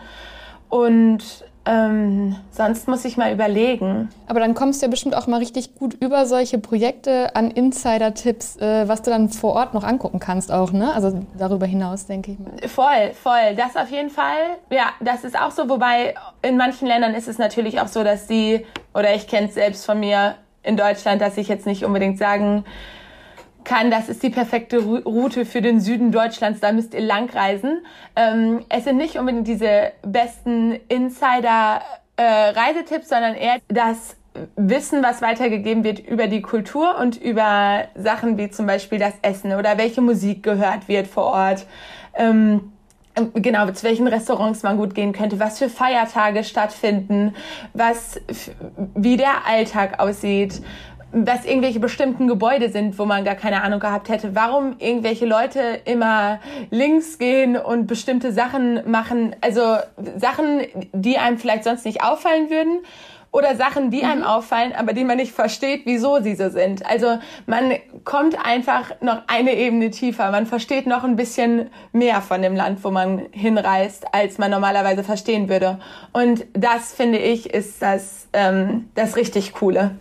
Und 0.69 1.45
ähm, 1.67 2.35
sonst 2.51 2.87
muss 2.87 3.03
ich 3.03 3.17
mal 3.17 3.33
überlegen. 3.33 4.09
Aber 4.27 4.39
dann 4.39 4.53
kommst 4.53 4.81
du 4.81 4.85
ja 4.85 4.89
bestimmt 4.89 5.15
auch 5.15 5.27
mal 5.27 5.37
richtig 5.37 5.75
gut 5.75 5.95
über 5.95 6.25
solche 6.25 6.57
Projekte 6.57 7.35
an 7.35 7.51
Insider-Tipps, 7.51 8.57
äh, 8.57 8.87
was 8.87 9.01
du 9.01 9.11
dann 9.11 9.29
vor 9.29 9.53
Ort 9.53 9.73
noch 9.73 9.83
angucken 9.83 10.19
kannst 10.19 10.51
auch, 10.51 10.71
ne? 10.71 10.93
Also 10.93 11.19
darüber 11.37 11.65
hinaus, 11.65 12.05
denke 12.05 12.31
ich 12.31 12.39
mal. 12.39 12.67
Voll, 12.69 13.11
voll. 13.21 13.55
Das 13.55 13.75
auf 13.75 13.91
jeden 13.91 14.09
Fall. 14.09 14.57
Ja, 14.69 14.91
das 15.01 15.23
ist 15.23 15.37
auch 15.37 15.51
so. 15.51 15.67
Wobei 15.69 16.15
in 16.41 16.55
manchen 16.55 16.87
Ländern 16.87 17.13
ist 17.13 17.27
es 17.27 17.37
natürlich 17.37 17.81
auch 17.81 17.87
so, 17.87 18.03
dass 18.03 18.27
die, 18.27 18.65
oder 18.93 19.13
ich 19.13 19.27
kenne 19.27 19.47
es 19.47 19.55
selbst 19.55 19.85
von 19.85 19.99
mir 19.99 20.35
in 20.63 20.77
Deutschland, 20.77 21.21
dass 21.21 21.37
ich 21.37 21.47
jetzt 21.49 21.65
nicht 21.65 21.83
unbedingt 21.83 22.17
sagen 22.17 22.63
kann, 23.67 23.91
das 23.91 24.09
ist 24.09 24.23
die 24.23 24.31
perfekte 24.31 24.79
Route 24.79 25.45
für 25.45 25.61
den 25.61 25.79
Süden 25.79 26.11
Deutschlands, 26.11 26.59
da 26.61 26.71
müsst 26.71 26.95
ihr 26.95 27.01
lang 27.01 27.29
reisen. 27.29 27.85
Ähm, 28.15 28.65
es 28.69 28.85
sind 28.85 28.97
nicht 28.97 29.17
unbedingt 29.17 29.47
diese 29.47 29.91
besten 30.01 30.79
Insider-Reisetipps, 30.87 33.05
äh, 33.05 33.09
sondern 33.09 33.35
eher 33.35 33.57
das 33.67 34.15
Wissen, 34.55 35.03
was 35.03 35.21
weitergegeben 35.21 35.83
wird 35.83 35.99
über 35.99 36.25
die 36.27 36.41
Kultur 36.41 36.97
und 36.99 37.21
über 37.21 37.83
Sachen 37.95 38.37
wie 38.37 38.49
zum 38.49 38.65
Beispiel 38.67 38.99
das 38.99 39.15
Essen 39.21 39.51
oder 39.53 39.77
welche 39.77 39.99
Musik 40.01 40.43
gehört 40.43 40.87
wird 40.87 41.07
vor 41.07 41.25
Ort. 41.25 41.65
Ähm, 42.15 42.71
genau, 43.33 43.69
zu 43.71 43.83
welchen 43.83 44.07
Restaurants 44.07 44.63
man 44.63 44.77
gut 44.77 44.95
gehen 44.95 45.11
könnte, 45.11 45.39
was 45.39 45.59
für 45.59 45.69
Feiertage 45.69 46.43
stattfinden, 46.43 47.35
was, 47.73 48.19
wie 48.95 49.17
der 49.17 49.47
Alltag 49.47 49.99
aussieht, 49.99 50.61
was 51.25 51.45
irgendwelche 51.45 51.79
bestimmten 51.79 52.27
Gebäude 52.27 52.69
sind, 52.69 52.99
wo 52.99 53.05
man 53.05 53.23
gar 53.23 53.35
keine 53.35 53.63
Ahnung 53.63 53.79
gehabt 53.79 54.09
hätte, 54.09 54.35
warum 54.35 54.75
irgendwelche 54.79 55.25
Leute 55.25 55.79
immer 55.85 56.39
links 56.69 57.17
gehen 57.17 57.57
und 57.57 57.87
bestimmte 57.87 58.31
Sachen 58.33 58.89
machen, 58.89 59.35
also 59.41 59.77
Sachen, 60.17 60.61
die 60.93 61.17
einem 61.17 61.37
vielleicht 61.37 61.63
sonst 61.63 61.85
nicht 61.85 62.03
auffallen 62.03 62.49
würden 62.49 62.79
oder 63.31 63.55
Sachen, 63.55 63.91
die 63.91 64.03
einem 64.03 64.19
mhm. 64.19 64.25
auffallen, 64.27 64.73
aber 64.73 64.93
die 64.93 65.03
man 65.03 65.17
nicht 65.17 65.31
versteht, 65.31 65.81
wieso 65.85 66.21
sie 66.21 66.35
so 66.35 66.49
sind. 66.49 66.85
Also 66.85 67.19
man 67.45 67.73
kommt 68.03 68.37
einfach 68.43 68.91
noch 69.01 69.21
eine 69.27 69.53
Ebene 69.53 69.91
tiefer, 69.91 70.31
man 70.31 70.45
versteht 70.45 70.87
noch 70.87 71.03
ein 71.03 71.15
bisschen 71.15 71.69
mehr 71.91 72.21
von 72.21 72.41
dem 72.41 72.55
Land, 72.55 72.83
wo 72.83 72.91
man 72.91 73.27
hinreist, 73.31 74.13
als 74.13 74.37
man 74.37 74.51
normalerweise 74.51 75.03
verstehen 75.03 75.49
würde. 75.49 75.79
Und 76.13 76.45
das 76.53 76.93
finde 76.93 77.19
ich 77.19 77.53
ist 77.53 77.81
das 77.81 78.27
ähm, 78.33 78.89
das 78.95 79.15
richtig 79.15 79.53
coole. 79.53 79.91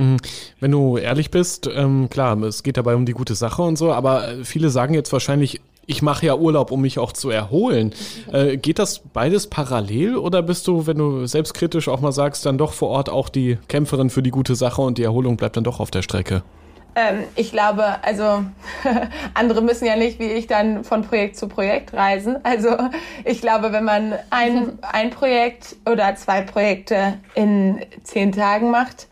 Mhm. 0.00 0.16
Wenn 0.60 0.70
du 0.70 0.96
ehrlich 0.96 1.30
bist, 1.30 1.68
ähm, 1.72 2.08
klar, 2.08 2.40
es 2.42 2.62
geht 2.62 2.78
dabei 2.78 2.94
um 2.94 3.04
die 3.04 3.12
gute 3.12 3.34
Sache 3.34 3.62
und 3.62 3.76
so, 3.76 3.92
aber 3.92 4.28
äh, 4.28 4.44
viele 4.44 4.70
sagen 4.70 4.94
jetzt 4.94 5.12
wahrscheinlich, 5.12 5.60
ich 5.86 6.02
mache 6.02 6.24
ja 6.24 6.36
Urlaub, 6.36 6.70
um 6.70 6.80
mich 6.80 6.98
auch 6.98 7.12
zu 7.12 7.30
erholen. 7.30 7.92
Äh, 8.32 8.56
geht 8.56 8.78
das 8.78 9.00
beides 9.00 9.48
parallel 9.48 10.16
oder 10.16 10.40
bist 10.40 10.66
du, 10.68 10.86
wenn 10.86 10.96
du 10.96 11.26
selbstkritisch 11.26 11.88
auch 11.88 12.00
mal 12.00 12.12
sagst, 12.12 12.46
dann 12.46 12.58
doch 12.58 12.72
vor 12.72 12.88
Ort 12.88 13.10
auch 13.10 13.28
die 13.28 13.58
Kämpferin 13.68 14.08
für 14.08 14.22
die 14.22 14.30
gute 14.30 14.54
Sache 14.54 14.80
und 14.80 14.98
die 14.98 15.02
Erholung 15.02 15.36
bleibt 15.36 15.56
dann 15.56 15.64
doch 15.64 15.80
auf 15.80 15.90
der 15.90 16.02
Strecke? 16.02 16.42
Ähm, 16.94 17.24
ich 17.36 17.52
glaube, 17.52 17.84
also 18.02 18.44
andere 19.34 19.62
müssen 19.62 19.84
ja 19.84 19.96
nicht 19.96 20.18
wie 20.18 20.30
ich 20.30 20.46
dann 20.46 20.82
von 20.84 21.02
Projekt 21.02 21.36
zu 21.36 21.48
Projekt 21.48 21.92
reisen. 21.92 22.36
Also 22.44 22.70
ich 23.24 23.40
glaube, 23.40 23.72
wenn 23.72 23.84
man 23.84 24.14
ein, 24.30 24.78
ein 24.92 25.10
Projekt 25.10 25.76
oder 25.86 26.14
zwei 26.16 26.40
Projekte 26.40 27.18
in 27.34 27.80
zehn 28.04 28.32
Tagen 28.32 28.70
macht, 28.70 29.08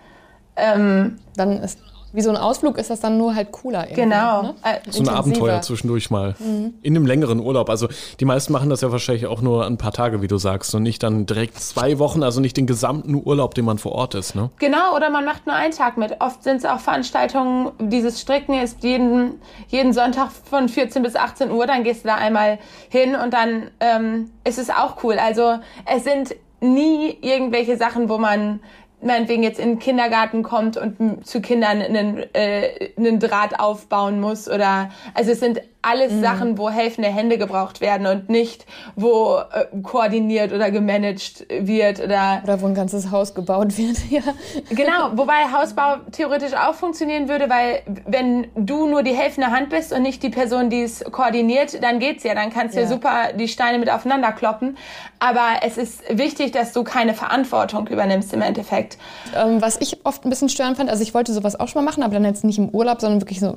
ähm, 0.58 1.18
dann 1.36 1.62
ist 1.62 1.78
wie 2.12 2.22
so 2.22 2.30
ein 2.30 2.36
Ausflug 2.36 2.78
ist 2.78 2.90
das 2.90 3.00
dann 3.00 3.18
nur 3.18 3.34
halt 3.34 3.52
cooler. 3.52 3.86
Genau. 3.86 4.42
Ne? 4.42 4.54
Äh, 4.62 4.90
so 4.90 5.02
ein 5.02 5.08
Abenteuer 5.08 5.60
zwischendurch 5.60 6.10
mal. 6.10 6.34
Mhm. 6.38 6.74
In 6.80 6.96
einem 6.96 7.06
längeren 7.06 7.38
Urlaub. 7.38 7.68
Also 7.68 7.88
die 8.18 8.24
meisten 8.24 8.52
machen 8.52 8.70
das 8.70 8.80
ja 8.80 8.90
wahrscheinlich 8.90 9.26
auch 9.26 9.42
nur 9.42 9.66
ein 9.66 9.76
paar 9.76 9.92
Tage, 9.92 10.22
wie 10.22 10.26
du 10.26 10.38
sagst, 10.38 10.74
und 10.74 10.82
nicht 10.82 11.02
dann 11.02 11.26
direkt 11.26 11.60
zwei 11.60 11.98
Wochen, 11.98 12.22
also 12.22 12.40
nicht 12.40 12.56
den 12.56 12.66
gesamten 12.66 13.14
Urlaub, 13.14 13.54
den 13.54 13.66
man 13.66 13.78
vor 13.78 13.92
Ort 13.92 14.14
ist. 14.14 14.34
Ne? 14.34 14.50
Genau, 14.58 14.96
oder 14.96 15.10
man 15.10 15.24
macht 15.24 15.46
nur 15.46 15.54
einen 15.54 15.72
Tag 15.72 15.98
mit. 15.98 16.20
Oft 16.20 16.42
sind 16.42 16.58
es 16.58 16.64
auch 16.64 16.80
Veranstaltungen, 16.80 17.72
dieses 17.78 18.20
Stricken 18.20 18.54
ist 18.54 18.82
jeden, 18.82 19.34
jeden 19.68 19.92
Sonntag 19.92 20.30
von 20.32 20.68
14 20.68 21.02
bis 21.02 21.14
18 21.14 21.50
Uhr, 21.50 21.66
dann 21.66 21.84
gehst 21.84 22.04
du 22.04 22.08
da 22.08 22.14
einmal 22.14 22.58
hin 22.88 23.16
und 23.16 23.34
dann 23.34 23.70
ähm, 23.80 24.30
ist 24.44 24.58
es 24.58 24.70
auch 24.70 25.02
cool. 25.04 25.18
Also 25.18 25.58
es 25.84 26.04
sind 26.04 26.34
nie 26.60 27.16
irgendwelche 27.20 27.76
Sachen, 27.76 28.08
wo 28.08 28.18
man 28.18 28.60
meinetwegen 29.00 29.42
jetzt 29.42 29.60
in 29.60 29.70
den 29.70 29.78
Kindergarten 29.78 30.42
kommt 30.42 30.76
und 30.76 31.26
zu 31.26 31.40
Kindern 31.40 31.80
einen, 31.80 32.22
äh, 32.34 32.90
einen 32.96 33.20
Draht 33.20 33.58
aufbauen 33.60 34.20
muss 34.20 34.48
oder 34.48 34.90
also 35.14 35.32
es 35.32 35.40
sind 35.40 35.60
alles 35.88 36.12
mhm. 36.12 36.22
Sachen, 36.22 36.58
wo 36.58 36.70
helfende 36.70 37.08
Hände 37.08 37.38
gebraucht 37.38 37.80
werden 37.80 38.06
und 38.06 38.28
nicht, 38.28 38.66
wo 38.96 39.38
äh, 39.38 39.64
koordiniert 39.82 40.52
oder 40.52 40.70
gemanagt 40.70 41.46
wird 41.48 42.00
oder. 42.00 42.42
Oder 42.44 42.60
wo 42.60 42.66
ein 42.66 42.74
ganzes 42.74 43.10
Haus 43.10 43.34
gebaut 43.34 43.78
wird, 43.78 43.98
ja. 44.10 44.22
Genau, 44.70 45.10
wobei 45.14 45.50
Hausbau 45.52 45.96
theoretisch 46.12 46.52
auch 46.54 46.74
funktionieren 46.74 47.28
würde, 47.28 47.48
weil 47.48 47.82
wenn 48.06 48.48
du 48.54 48.86
nur 48.86 49.02
die 49.02 49.14
helfende 49.14 49.50
Hand 49.50 49.70
bist 49.70 49.92
und 49.92 50.02
nicht 50.02 50.22
die 50.22 50.30
Person, 50.30 50.70
die 50.70 50.82
es 50.82 51.04
koordiniert, 51.04 51.82
dann 51.82 51.98
geht's 51.98 52.24
ja. 52.24 52.34
Dann 52.34 52.50
kannst 52.50 52.76
du 52.76 52.80
ja. 52.80 52.86
super 52.86 53.32
die 53.34 53.48
Steine 53.48 53.78
mit 53.78 53.90
aufeinander 53.90 54.32
kloppen. 54.32 54.76
Aber 55.20 55.62
es 55.62 55.76
ist 55.78 56.02
wichtig, 56.16 56.52
dass 56.52 56.72
du 56.72 56.84
keine 56.84 57.14
Verantwortung 57.14 57.88
übernimmst 57.88 58.32
im 58.32 58.42
Endeffekt. 58.42 58.98
Ähm, 59.34 59.60
was 59.60 59.80
ich 59.80 60.04
oft 60.04 60.24
ein 60.24 60.30
bisschen 60.30 60.48
störend 60.48 60.76
fand, 60.76 60.90
also 60.90 61.02
ich 61.02 61.12
wollte 61.14 61.32
sowas 61.32 61.58
auch 61.58 61.68
schon 61.68 61.84
mal 61.84 61.90
machen, 61.90 62.02
aber 62.02 62.14
dann 62.14 62.24
jetzt 62.24 62.44
nicht 62.44 62.58
im 62.58 62.68
Urlaub, 62.68 63.00
sondern 63.00 63.20
wirklich 63.20 63.40
so 63.40 63.54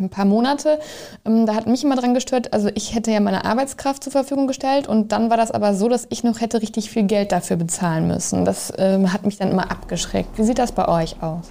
ein 0.00 0.08
paar 0.08 0.24
Monate. 0.24 0.80
Ähm, 1.24 1.46
da 1.46 1.54
hat 1.54 1.65
mich 1.66 1.84
immer 1.84 1.96
dran 1.96 2.14
gestört, 2.14 2.52
also 2.52 2.70
ich 2.74 2.94
hätte 2.94 3.10
ja 3.10 3.20
meine 3.20 3.44
Arbeitskraft 3.44 4.02
zur 4.02 4.12
Verfügung 4.12 4.46
gestellt 4.46 4.88
und 4.88 5.12
dann 5.12 5.30
war 5.30 5.36
das 5.36 5.50
aber 5.50 5.74
so, 5.74 5.88
dass 5.88 6.06
ich 6.10 6.24
noch 6.24 6.40
hätte 6.40 6.62
richtig 6.62 6.90
viel 6.90 7.04
Geld 7.04 7.32
dafür 7.32 7.56
bezahlen 7.56 8.06
müssen. 8.06 8.44
Das 8.44 8.72
ähm, 8.78 9.12
hat 9.12 9.24
mich 9.24 9.38
dann 9.38 9.50
immer 9.50 9.70
abgeschreckt. 9.70 10.38
Wie 10.38 10.42
sieht 10.42 10.58
das 10.58 10.72
bei 10.72 10.88
euch 10.88 11.22
aus? 11.22 11.48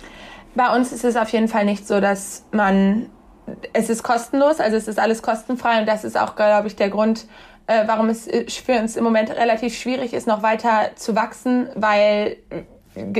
Bei 0.55 0.73
uns 0.75 0.91
ist 0.91 1.03
es 1.03 1.15
auf 1.15 1.29
jeden 1.29 1.47
Fall 1.47 1.65
nicht 1.65 1.87
so, 1.87 1.99
dass 1.99 2.43
man, 2.51 3.09
es 3.73 3.89
ist 3.89 4.03
kostenlos, 4.03 4.59
also 4.59 4.77
es 4.77 4.87
ist 4.87 4.99
alles 4.99 5.21
kostenfrei 5.21 5.79
und 5.79 5.87
das 5.87 6.03
ist 6.03 6.17
auch, 6.17 6.35
glaube 6.35 6.67
ich, 6.67 6.75
der 6.75 6.89
Grund, 6.89 7.25
äh, 7.67 7.83
warum 7.85 8.09
es 8.09 8.27
äh, 8.27 8.45
für 8.49 8.79
uns 8.79 8.95
im 8.95 9.03
Moment 9.03 9.29
relativ 9.31 9.77
schwierig 9.77 10.13
ist, 10.13 10.27
noch 10.27 10.43
weiter 10.43 10.91
zu 10.95 11.15
wachsen, 11.15 11.67
weil 11.75 12.37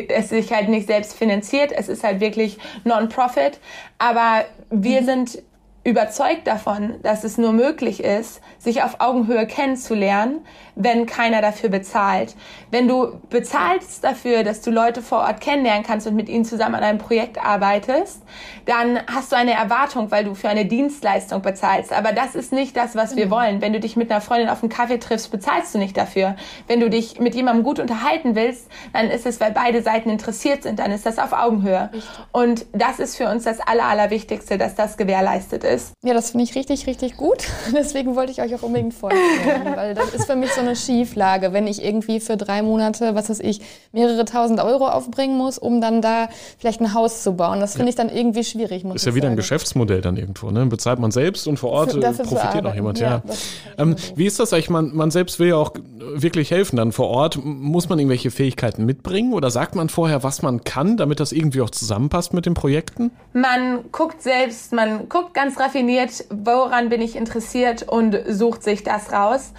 es 0.08 0.30
sich 0.30 0.54
halt 0.54 0.70
nicht 0.70 0.88
selbst 0.88 1.14
finanziert. 1.14 1.72
Es 1.72 1.90
ist 1.90 2.04
halt 2.04 2.20
wirklich 2.20 2.58
Non-Profit. 2.84 3.60
Aber 3.98 4.46
wir 4.70 5.02
mhm. 5.02 5.06
sind 5.06 5.44
überzeugt 5.86 6.48
davon, 6.48 6.96
dass 7.04 7.24
es 7.24 7.38
nur 7.38 7.54
möglich 7.54 8.04
ist, 8.04 8.42
sich 8.58 8.82
auf 8.82 9.00
Augenhöhe 9.00 9.46
kennenzulernen, 9.46 10.39
wenn 10.74 11.06
keiner 11.06 11.44
dafür 11.44 11.70
bezahlt. 11.70 12.36
Wenn 12.72 12.88
du 12.88 13.22
bezahlst 13.30 14.04
dafür, 14.04 14.44
dass 14.44 14.62
du 14.62 14.72
Leute 14.72 15.04
vor 15.04 15.20
Ort 15.20 15.42
kennenlernen 15.42 15.84
kannst 15.84 16.08
und 16.08 16.15
mit 16.15 16.27
ihnen 16.27 16.44
zusammen 16.44 16.74
an 16.74 16.84
einem 16.84 16.98
Projekt 16.98 17.38
arbeitest, 17.38 18.24
dann 18.65 19.00
hast 19.06 19.32
du 19.32 19.36
eine 19.36 19.54
Erwartung, 19.54 20.10
weil 20.10 20.24
du 20.24 20.34
für 20.34 20.50
eine 20.50 20.65
Dienstleistung 20.65 21.44
bezahlst. 21.44 21.94
Aber 21.94 22.13
das 22.13 22.34
ist 22.34 22.51
nicht 22.51 22.75
das, 22.75 22.96
was 22.96 23.15
wir 23.15 23.27
mhm. 23.27 23.32
wollen. 23.32 23.62
Wenn 23.62 23.72
du 23.72 23.80
dich 23.80 23.96
mit 23.96 24.10
einer 24.10 24.22
Freundin 24.22 24.50
auf 24.50 24.63
einen 24.63 24.72
Kaffee 24.72 24.98
triffst, 24.98 25.30
bezahlst 25.30 25.75
du 25.75 25.77
nicht 25.77 25.96
dafür. 25.96 26.36
Wenn 26.65 26.80
du 26.80 26.89
dich 26.89 27.20
mit 27.20 27.36
jemandem 27.36 27.63
gut 27.63 27.77
unterhalten 27.80 28.34
willst, 28.34 28.72
dann 28.92 29.12
ist 29.12 29.27
es, 29.27 29.39
weil 29.39 29.51
beide 29.51 29.84
Seiten 29.84 30.10
interessiert 30.10 30.63
sind, 30.63 30.80
dann 30.80 30.92
ist 30.92 31.06
das 31.06 31.20
auf 31.20 31.32
Augenhöhe. 31.32 31.92
Richtig. 31.94 32.10
Und 32.32 32.65
das 32.74 32.98
ist 32.98 33.18
für 33.18 33.30
uns 33.30 33.44
das 33.44 33.60
Aller, 33.60 33.86
Allerwichtigste, 33.86 34.58
dass 34.58 34.74
das 34.74 34.98
gewährleistet 34.98 35.63
ist 35.63 35.75
ist. 35.75 35.94
Ja, 36.03 36.13
das 36.13 36.32
finde 36.32 36.46
ich 36.46 36.55
richtig, 36.55 36.88
richtig 36.88 37.17
gut. 37.17 37.44
Deswegen 37.74 38.15
wollte 38.15 38.32
ich 38.32 38.41
euch 38.41 38.55
auch 38.55 38.63
unbedingt 38.63 38.94
vorstellen, 38.94 39.75
weil 39.75 39.94
das 39.94 40.13
ist 40.13 40.25
für 40.25 40.36
mich 40.36 40.51
so 40.51 40.62
eine 40.62 40.75
Schieflage, 40.75 41.53
wenn 41.53 41.67
ich 41.67 41.84
irgendwie 41.84 42.20
für 42.20 42.38
drei 42.38 42.62
Monate, 42.62 43.15
was 43.15 43.29
weiß 43.29 43.39
ich, 43.41 43.62
mehrere 43.91 44.25
tausend 44.25 44.60
Euro 44.60 44.88
aufbringen 44.88 45.38
muss, 45.38 45.58
um 45.58 45.82
dann 45.82 46.01
da 46.01 46.29
vielleicht 46.58 46.82
ein 46.82 46.94
Haus 46.94 47.24
zu 47.24 47.34
bauen. 47.34 47.60
Das 47.60 47.75
finde 47.75 47.89
ich 47.89 47.96
dann 47.96 48.10
irgendwie 48.10 48.44
schwierig. 48.44 48.84
Muss 48.84 48.96
ist 48.96 49.05
ja 49.05 49.15
wieder 49.15 49.24
sagen. 49.24 49.34
ein 49.34 49.38
Geschäftsmodell 49.38 50.01
dann 50.01 50.17
irgendwo. 50.17 50.51
Ne? 50.51 50.65
Bezahlt 50.65 51.00
man 51.00 51.12
selbst 51.12 51.48
und 51.48 51.58
vor 51.58 51.72
Ort 51.72 51.91
für, 51.91 52.00
profitiert 52.00 52.63
noch 52.63 52.75
jemand. 52.75 53.00
Ja. 53.00 53.22
ja. 53.25 53.34
Ähm, 53.77 53.96
wie 54.15 54.25
ist 54.25 54.39
das 54.39 54.53
eigentlich? 54.53 54.70
Man, 54.70 54.96
man 54.96 55.12
selbst 55.12 55.39
will 55.39 55.50
ja 55.50 55.55
auch 55.55 55.74
wirklich 56.00 56.51
helfen 56.51 56.77
dann 56.77 56.91
vor 56.91 57.10
Ort. 57.10 57.39
Muss 57.44 57.89
man 57.89 58.00
irgendwelche 58.00 58.32
Fähigkeiten 58.32 58.86
mitbringen 58.86 59.34
oder 59.34 59.51
sagt 59.51 59.75
man 59.75 59.89
vorher, 59.89 60.24
was 60.24 60.41
man 60.41 60.63
kann, 60.63 60.98
damit 60.98 61.20
das 61.20 61.32
irgendwie 61.32 61.62
auch 61.62 61.70
zusammenpasst 61.70 62.34
mit 62.34 62.46
den 62.46 62.53
Projekten? 62.53 63.12
Man 63.34 63.91
guckt 63.91 64.22
selbst, 64.22 64.74
man 64.74 65.10
guckt 65.10 65.34
ganz 65.34 65.55
raffiniert, 65.66 66.26
woran 66.30 66.90
bin 66.90 67.02
ich 67.02 67.16
interessiert 67.16 67.84
und 67.84 68.18
sucht 68.28 68.64
sich 68.64 68.84
das 68.84 69.12
raus. 69.12 69.54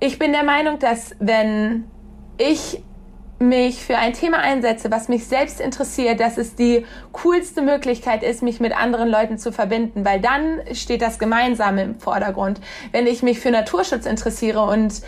Ich 0.00 0.18
bin 0.18 0.32
der 0.32 0.44
Meinung, 0.44 0.78
dass 0.78 1.14
wenn 1.20 1.84
ich 2.38 2.82
mich 3.38 3.84
für 3.84 3.98
ein 3.98 4.12
Thema 4.12 4.38
einsetze, 4.38 4.90
was 4.90 5.08
mich 5.08 5.26
selbst 5.26 5.60
interessiert, 5.60 6.20
dass 6.20 6.38
es 6.38 6.54
die 6.54 6.86
coolste 7.12 7.60
Möglichkeit 7.60 8.22
ist, 8.22 8.42
mich 8.42 8.60
mit 8.60 8.76
anderen 8.76 9.08
Leuten 9.08 9.36
zu 9.38 9.52
verbinden, 9.52 10.04
weil 10.04 10.20
dann 10.20 10.60
steht 10.72 11.02
das 11.02 11.18
Gemeinsame 11.18 11.82
im 11.82 12.00
Vordergrund. 12.00 12.60
Wenn 12.92 13.06
ich 13.06 13.22
mich 13.22 13.40
für 13.40 13.50
Naturschutz 13.50 14.06
interessiere 14.06 14.62
und 14.62 15.02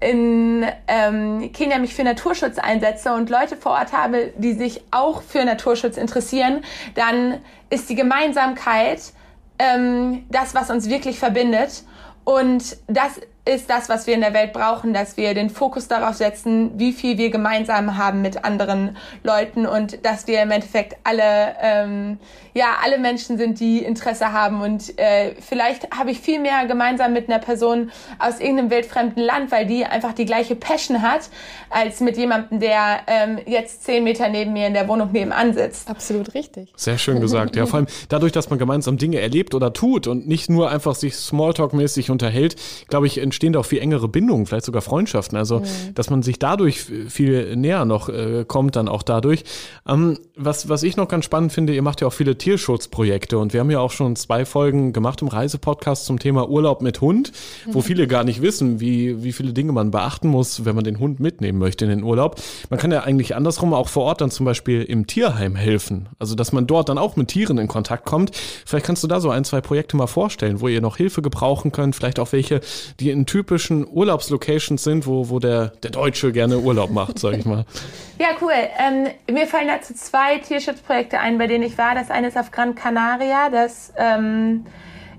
in 0.00 0.66
ähm, 0.88 1.52
Kenia 1.52 1.78
mich 1.78 1.94
für 1.94 2.04
Naturschutz 2.04 2.58
einsetze 2.58 3.12
und 3.14 3.30
Leute 3.30 3.56
vor 3.56 3.72
Ort 3.72 3.92
habe, 3.92 4.32
die 4.36 4.52
sich 4.52 4.82
auch 4.90 5.22
für 5.22 5.44
Naturschutz 5.44 5.96
interessieren, 5.96 6.62
dann 6.94 7.38
ist 7.70 7.88
die 7.88 7.94
Gemeinsamkeit 7.94 9.12
ähm, 9.58 10.24
das, 10.30 10.54
was 10.54 10.70
uns 10.70 10.88
wirklich 10.88 11.18
verbindet. 11.18 11.84
Und 12.24 12.78
das 12.86 13.20
ist 13.46 13.68
das, 13.68 13.90
was 13.90 14.06
wir 14.06 14.14
in 14.14 14.22
der 14.22 14.32
Welt 14.32 14.54
brauchen, 14.54 14.94
dass 14.94 15.18
wir 15.18 15.34
den 15.34 15.50
Fokus 15.50 15.86
darauf 15.86 16.14
setzen, 16.14 16.72
wie 16.78 16.92
viel 16.92 17.18
wir 17.18 17.30
gemeinsam 17.30 17.98
haben 17.98 18.22
mit 18.22 18.42
anderen 18.44 18.96
Leuten 19.22 19.66
und 19.66 20.04
dass 20.04 20.26
wir 20.26 20.40
im 20.42 20.50
Endeffekt 20.50 20.96
alle, 21.04 21.54
ähm, 21.60 22.18
ja, 22.54 22.76
alle 22.82 22.98
Menschen 22.98 23.36
sind, 23.36 23.60
die 23.60 23.80
Interesse 23.80 24.32
haben 24.32 24.62
und 24.62 24.98
äh, 24.98 25.34
vielleicht 25.40 25.94
habe 25.94 26.10
ich 26.10 26.20
viel 26.20 26.40
mehr 26.40 26.64
gemeinsam 26.66 27.12
mit 27.12 27.28
einer 27.28 27.38
Person 27.38 27.90
aus 28.18 28.40
irgendeinem 28.40 28.70
wildfremden 28.70 29.22
Land, 29.22 29.52
weil 29.52 29.66
die 29.66 29.84
einfach 29.84 30.14
die 30.14 30.24
gleiche 30.24 30.56
Passion 30.56 31.02
hat, 31.02 31.28
als 31.68 32.00
mit 32.00 32.16
jemandem, 32.16 32.60
der 32.60 33.00
ähm, 33.06 33.38
jetzt 33.44 33.84
zehn 33.84 34.04
Meter 34.04 34.30
neben 34.30 34.54
mir 34.54 34.68
in 34.68 34.74
der 34.74 34.88
Wohnung 34.88 35.12
nebenan 35.12 35.52
sitzt. 35.52 35.90
Absolut 35.90 36.32
richtig. 36.32 36.72
Sehr 36.76 36.96
schön 36.96 37.20
gesagt. 37.20 37.56
Ja, 37.56 37.66
vor 37.66 37.80
allem 37.80 37.88
dadurch, 38.08 38.32
dass 38.32 38.48
man 38.48 38.58
gemeinsam 38.58 38.96
Dinge 38.96 39.20
erlebt 39.20 39.54
oder 39.54 39.74
tut 39.74 40.06
und 40.06 40.26
nicht 40.26 40.48
nur 40.48 40.70
einfach 40.70 40.94
sich 40.94 41.14
Smalltalk-mäßig 41.14 42.10
unterhält, 42.10 42.56
glaube 42.88 43.06
ich, 43.06 43.18
entstehen 43.34 43.52
da 43.52 43.60
auch 43.60 43.66
viel 43.66 43.80
engere 43.80 44.06
Bindungen, 44.06 44.46
vielleicht 44.46 44.64
sogar 44.64 44.80
Freundschaften. 44.80 45.36
Also, 45.36 45.60
mhm. 45.60 45.94
dass 45.94 46.08
man 46.08 46.22
sich 46.22 46.38
dadurch 46.38 46.84
viel 47.08 47.56
näher 47.56 47.84
noch 47.84 48.08
äh, 48.08 48.44
kommt, 48.46 48.76
dann 48.76 48.88
auch 48.88 49.02
dadurch. 49.02 49.44
Ähm, 49.88 50.18
was, 50.36 50.68
was 50.68 50.84
ich 50.84 50.96
noch 50.96 51.08
ganz 51.08 51.24
spannend 51.24 51.52
finde, 51.52 51.74
ihr 51.74 51.82
macht 51.82 52.00
ja 52.00 52.06
auch 52.06 52.12
viele 52.12 52.38
Tierschutzprojekte 52.38 53.38
und 53.38 53.52
wir 53.52 53.60
haben 53.60 53.70
ja 53.70 53.80
auch 53.80 53.90
schon 53.90 54.14
zwei 54.14 54.44
Folgen 54.44 54.92
gemacht 54.92 55.20
im 55.22 55.28
Reisepodcast 55.28 56.06
zum 56.06 56.18
Thema 56.20 56.48
Urlaub 56.48 56.80
mit 56.80 57.00
Hund, 57.00 57.32
wo 57.66 57.78
mhm. 57.78 57.82
viele 57.82 58.06
gar 58.06 58.22
nicht 58.22 58.40
wissen, 58.40 58.78
wie, 58.80 59.24
wie 59.24 59.32
viele 59.32 59.52
Dinge 59.52 59.72
man 59.72 59.90
beachten 59.90 60.28
muss, 60.28 60.64
wenn 60.64 60.76
man 60.76 60.84
den 60.84 61.00
Hund 61.00 61.18
mitnehmen 61.18 61.58
möchte 61.58 61.84
in 61.84 61.90
den 61.90 62.04
Urlaub. 62.04 62.40
Man 62.70 62.78
kann 62.78 62.92
ja 62.92 63.00
eigentlich 63.00 63.34
andersrum 63.34 63.74
auch 63.74 63.88
vor 63.88 64.04
Ort 64.04 64.20
dann 64.20 64.30
zum 64.30 64.46
Beispiel 64.46 64.82
im 64.82 65.06
Tierheim 65.08 65.56
helfen. 65.56 66.08
Also, 66.20 66.36
dass 66.36 66.52
man 66.52 66.66
dort 66.68 66.88
dann 66.88 66.98
auch 66.98 67.16
mit 67.16 67.28
Tieren 67.28 67.58
in 67.58 67.66
Kontakt 67.66 68.04
kommt. 68.04 68.30
Vielleicht 68.64 68.86
kannst 68.86 69.02
du 69.02 69.08
da 69.08 69.20
so 69.20 69.30
ein, 69.30 69.44
zwei 69.44 69.60
Projekte 69.60 69.96
mal 69.96 70.06
vorstellen, 70.06 70.60
wo 70.60 70.68
ihr 70.68 70.80
noch 70.80 70.96
Hilfe 70.96 71.20
gebrauchen 71.20 71.72
könnt, 71.72 71.96
vielleicht 71.96 72.20
auch 72.20 72.32
welche, 72.32 72.60
die 73.00 73.10
in 73.10 73.23
typischen 73.26 73.86
Urlaubslocations 73.86 74.82
sind, 74.82 75.06
wo, 75.06 75.28
wo 75.28 75.38
der, 75.38 75.68
der 75.82 75.90
Deutsche 75.90 76.32
gerne 76.32 76.58
Urlaub 76.58 76.90
macht, 76.90 77.18
sag 77.18 77.34
ich 77.34 77.44
mal. 77.44 77.64
Ja, 78.16 78.28
cool. 78.40 78.52
Ähm, 78.78 79.08
mir 79.28 79.48
fallen 79.48 79.66
dazu 79.66 79.92
zwei 79.92 80.38
Tierschutzprojekte 80.38 81.18
ein, 81.18 81.36
bei 81.36 81.48
denen 81.48 81.64
ich 81.64 81.76
war. 81.76 81.96
Das 81.96 82.12
eine 82.12 82.28
ist 82.28 82.38
auf 82.38 82.52
Gran 82.52 82.76
Canaria. 82.76 83.50
Das 83.50 83.92
ähm, 83.96 84.66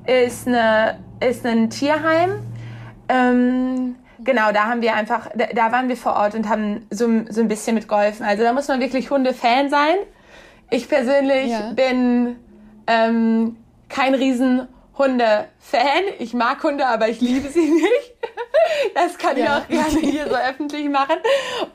ist, 0.06 0.48
eine, 0.48 1.00
ist 1.20 1.46
ein 1.46 1.70
Tierheim. 1.70 2.40
Ähm, 3.10 3.96
genau, 4.24 4.54
da 4.54 4.68
haben 4.68 4.82
wir 4.82 4.96
einfach, 4.96 5.30
da, 5.36 5.48
da, 5.54 5.74
waren 5.74 5.90
wir 5.90 5.98
vor 5.98 6.14
Ort 6.14 6.36
und 6.36 6.48
haben 6.48 6.88
so, 6.90 7.10
so 7.30 7.42
ein 7.42 7.50
bisschen 7.50 7.76
mitgeholfen. 7.76 8.26
Also 8.26 8.44
da 8.44 8.54
muss 8.54 8.70
man 8.70 8.80
wirklich 8.80 9.10
Hunde-Fan 9.12 9.70
Ich 10.70 10.88
persönlich 10.88 11.52
ja. 11.52 11.74
bin 11.74 12.38
ähm, 12.88 13.58
kein 13.90 14.16
riesen 14.16 14.68
Hunde-Fan. 14.98 16.04
Ich 16.20 16.34
mag 16.34 16.64
Hunde, 16.64 16.88
aber 16.88 17.10
ich 17.10 17.22
liebe 17.22 17.50
sie 17.50 17.70
nicht. 17.72 18.14
Das 18.94 19.18
kann 19.18 19.38
ja. 19.38 19.44
ich 19.44 19.50
auch 19.50 19.68
gerne 19.68 20.00
hier 20.00 20.28
so 20.28 20.36
öffentlich 20.36 20.90
machen. 20.90 21.18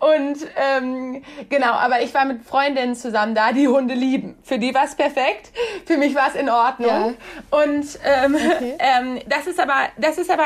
Und 0.01 0.39
ähm, 0.57 1.23
genau, 1.49 1.73
aber 1.73 2.03
ich 2.03 2.13
war 2.15 2.25
mit 2.25 2.45
Freundinnen 2.45 2.95
zusammen 2.95 3.35
da, 3.35 3.53
die 3.53 3.69
Hunde 3.69 3.95
lieben. 3.95 4.39
Für 4.43 4.59
die 4.59 4.75
war 4.75 4.85
es 4.85 4.95
perfekt, 4.95 5.51
für 5.87 5.97
mich 5.97 6.15
war 6.15 6.29
es 6.29 6.35
in 6.35 6.49
Ordnung. 6.49 7.17
Ja. 7.51 7.59
Und 7.63 7.99
ähm, 8.05 8.35
okay. 8.35 8.77
ähm, 8.79 9.21
das 9.27 9.47
ist 9.47 9.61
aber, 9.61 9.89
das 9.99 10.19
ist 10.19 10.31
aber, 10.31 10.45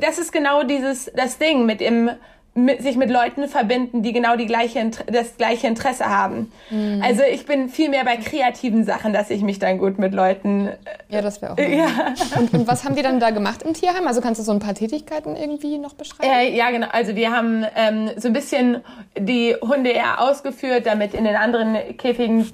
das 0.00 0.18
ist 0.18 0.32
genau 0.32 0.62
dieses 0.62 1.10
das 1.14 1.38
Ding 1.38 1.66
mit 1.66 1.80
dem 1.80 2.10
mit, 2.54 2.82
sich 2.82 2.96
mit 2.96 3.10
Leuten 3.10 3.48
verbinden, 3.48 4.02
die 4.02 4.12
genau 4.12 4.36
die 4.36 4.44
gleiche, 4.44 4.90
das 5.06 5.38
gleiche 5.38 5.66
Interesse 5.66 6.06
haben. 6.06 6.52
Mhm. 6.68 7.00
Also 7.02 7.22
ich 7.22 7.46
bin 7.46 7.70
viel 7.70 7.88
mehr 7.88 8.04
bei 8.04 8.16
kreativen 8.16 8.84
Sachen, 8.84 9.14
dass 9.14 9.30
ich 9.30 9.40
mich 9.40 9.58
dann 9.58 9.78
gut 9.78 9.98
mit 9.98 10.12
Leuten. 10.12 10.68
Ja, 11.08 11.22
das 11.22 11.40
wäre 11.40 11.52
auch. 11.52 11.58
Äh, 11.58 11.78
ja. 11.78 11.86
Und, 12.38 12.52
und, 12.52 12.66
was 12.66 12.84
haben 12.84 12.94
die 12.94 13.02
dann 13.02 13.20
da 13.20 13.30
gemacht 13.30 13.62
im 13.62 13.72
Tierheim? 13.72 14.06
Also 14.06 14.20
kannst 14.20 14.38
du 14.38 14.44
so 14.44 14.52
ein 14.52 14.58
paar 14.58 14.74
Tätigkeiten 14.74 15.34
irgendwie 15.34 15.78
noch 15.78 15.94
beschreiben? 15.94 16.30
Äh, 16.30 16.54
ja, 16.54 16.70
genau. 16.70 16.88
Also 16.92 17.16
wir 17.16 17.30
haben 17.30 17.64
ähm, 17.74 18.10
so 18.16 18.28
ein 18.28 18.34
bisschen 18.34 18.82
die 19.18 19.56
Hunde 19.62 19.90
eher 19.90 20.20
ausgeführt, 20.20 20.84
damit 20.84 21.14
in 21.14 21.24
den 21.24 21.36
anderen 21.36 21.74
Käfigen 21.96 22.50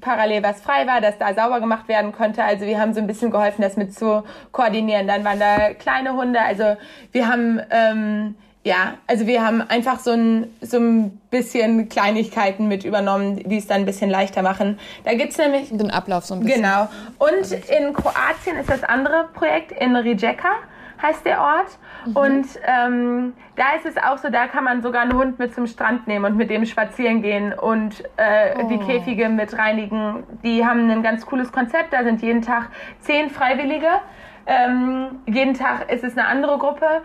parallel 0.00 0.42
was 0.42 0.62
frei 0.62 0.86
war, 0.86 1.02
dass 1.02 1.18
da 1.18 1.34
sauber 1.34 1.60
gemacht 1.60 1.88
werden 1.88 2.12
konnte. 2.12 2.42
Also 2.42 2.64
wir 2.64 2.80
haben 2.80 2.94
so 2.94 3.00
ein 3.00 3.06
bisschen 3.06 3.30
geholfen, 3.30 3.60
das 3.60 3.76
mit 3.76 3.94
zu 3.94 4.24
koordinieren. 4.50 5.06
Dann 5.06 5.24
waren 5.24 5.38
da 5.38 5.74
kleine 5.74 6.14
Hunde. 6.14 6.40
Also 6.40 6.76
wir 7.12 7.28
haben 7.28 7.60
ähm, 7.70 8.34
ja, 8.64 8.94
also 9.08 9.26
wir 9.26 9.44
haben 9.44 9.60
einfach 9.60 9.98
so 9.98 10.12
ein, 10.12 10.46
so 10.60 10.78
ein 10.78 11.18
bisschen 11.30 11.88
Kleinigkeiten 11.88 12.68
mit 12.68 12.84
übernommen, 12.84 13.36
die 13.48 13.56
es 13.56 13.66
dann 13.66 13.78
ein 13.78 13.86
bisschen 13.86 14.08
leichter 14.08 14.42
machen. 14.42 14.78
Da 15.04 15.14
gibt's 15.14 15.36
nämlich... 15.36 15.70
Den 15.70 15.90
Ablauf 15.90 16.24
so 16.24 16.34
ein 16.34 16.40
bisschen. 16.40 16.62
Genau. 16.62 16.88
Und 17.18 17.52
in 17.52 17.92
Kroatien 17.92 18.56
ist 18.60 18.70
das 18.70 18.84
andere 18.84 19.28
Projekt 19.34 19.72
in 19.72 19.96
Rijeka 19.96 20.50
heißt 21.02 21.26
der 21.26 21.40
Ort. 21.40 21.78
Mhm. 22.06 22.16
Und 22.16 22.46
ähm, 22.64 23.32
da 23.56 23.74
ist 23.76 23.86
es 23.86 23.96
auch 23.96 24.18
so, 24.18 24.30
da 24.30 24.46
kann 24.46 24.64
man 24.64 24.82
sogar 24.82 25.02
einen 25.02 25.14
Hund 25.14 25.38
mit 25.38 25.54
zum 25.54 25.66
Strand 25.66 26.06
nehmen 26.06 26.24
und 26.24 26.36
mit 26.36 26.50
dem 26.50 26.64
spazieren 26.64 27.22
gehen 27.22 27.52
und 27.52 28.02
äh, 28.16 28.54
oh. 28.56 28.68
die 28.68 28.78
Käfige 28.78 29.28
mit 29.28 29.56
reinigen. 29.58 30.24
Die 30.42 30.64
haben 30.64 30.88
ein 30.90 31.02
ganz 31.02 31.26
cooles 31.26 31.52
Konzept. 31.52 31.92
Da 31.92 32.04
sind 32.04 32.22
jeden 32.22 32.42
Tag 32.42 32.70
zehn 33.00 33.30
Freiwillige. 33.30 33.88
Ähm, 34.46 35.20
jeden 35.26 35.54
Tag 35.54 35.90
ist 35.92 36.02
es 36.02 36.18
eine 36.18 36.26
andere 36.26 36.58
Gruppe 36.58 37.02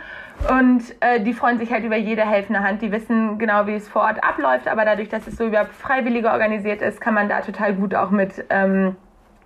und 0.49 0.83
äh, 1.01 1.19
die 1.19 1.33
freuen 1.33 1.59
sich 1.59 1.71
halt 1.71 1.83
über 1.83 1.95
jede 1.95 2.27
helfende 2.27 2.61
Hand. 2.61 2.81
Die 2.81 2.91
wissen 2.91 3.37
genau, 3.37 3.67
wie 3.67 3.75
es 3.75 3.87
vor 3.87 4.03
Ort 4.03 4.23
abläuft, 4.23 4.67
aber 4.67 4.85
dadurch, 4.85 5.09
dass 5.09 5.27
es 5.27 5.37
so 5.37 5.45
über 5.45 5.65
Freiwillige 5.65 6.31
organisiert 6.31 6.81
ist, 6.81 6.99
kann 6.99 7.13
man 7.13 7.29
da 7.29 7.41
total 7.41 7.75
gut 7.75 7.93
auch 7.93 8.09
mit 8.09 8.43
ähm, 8.49 8.95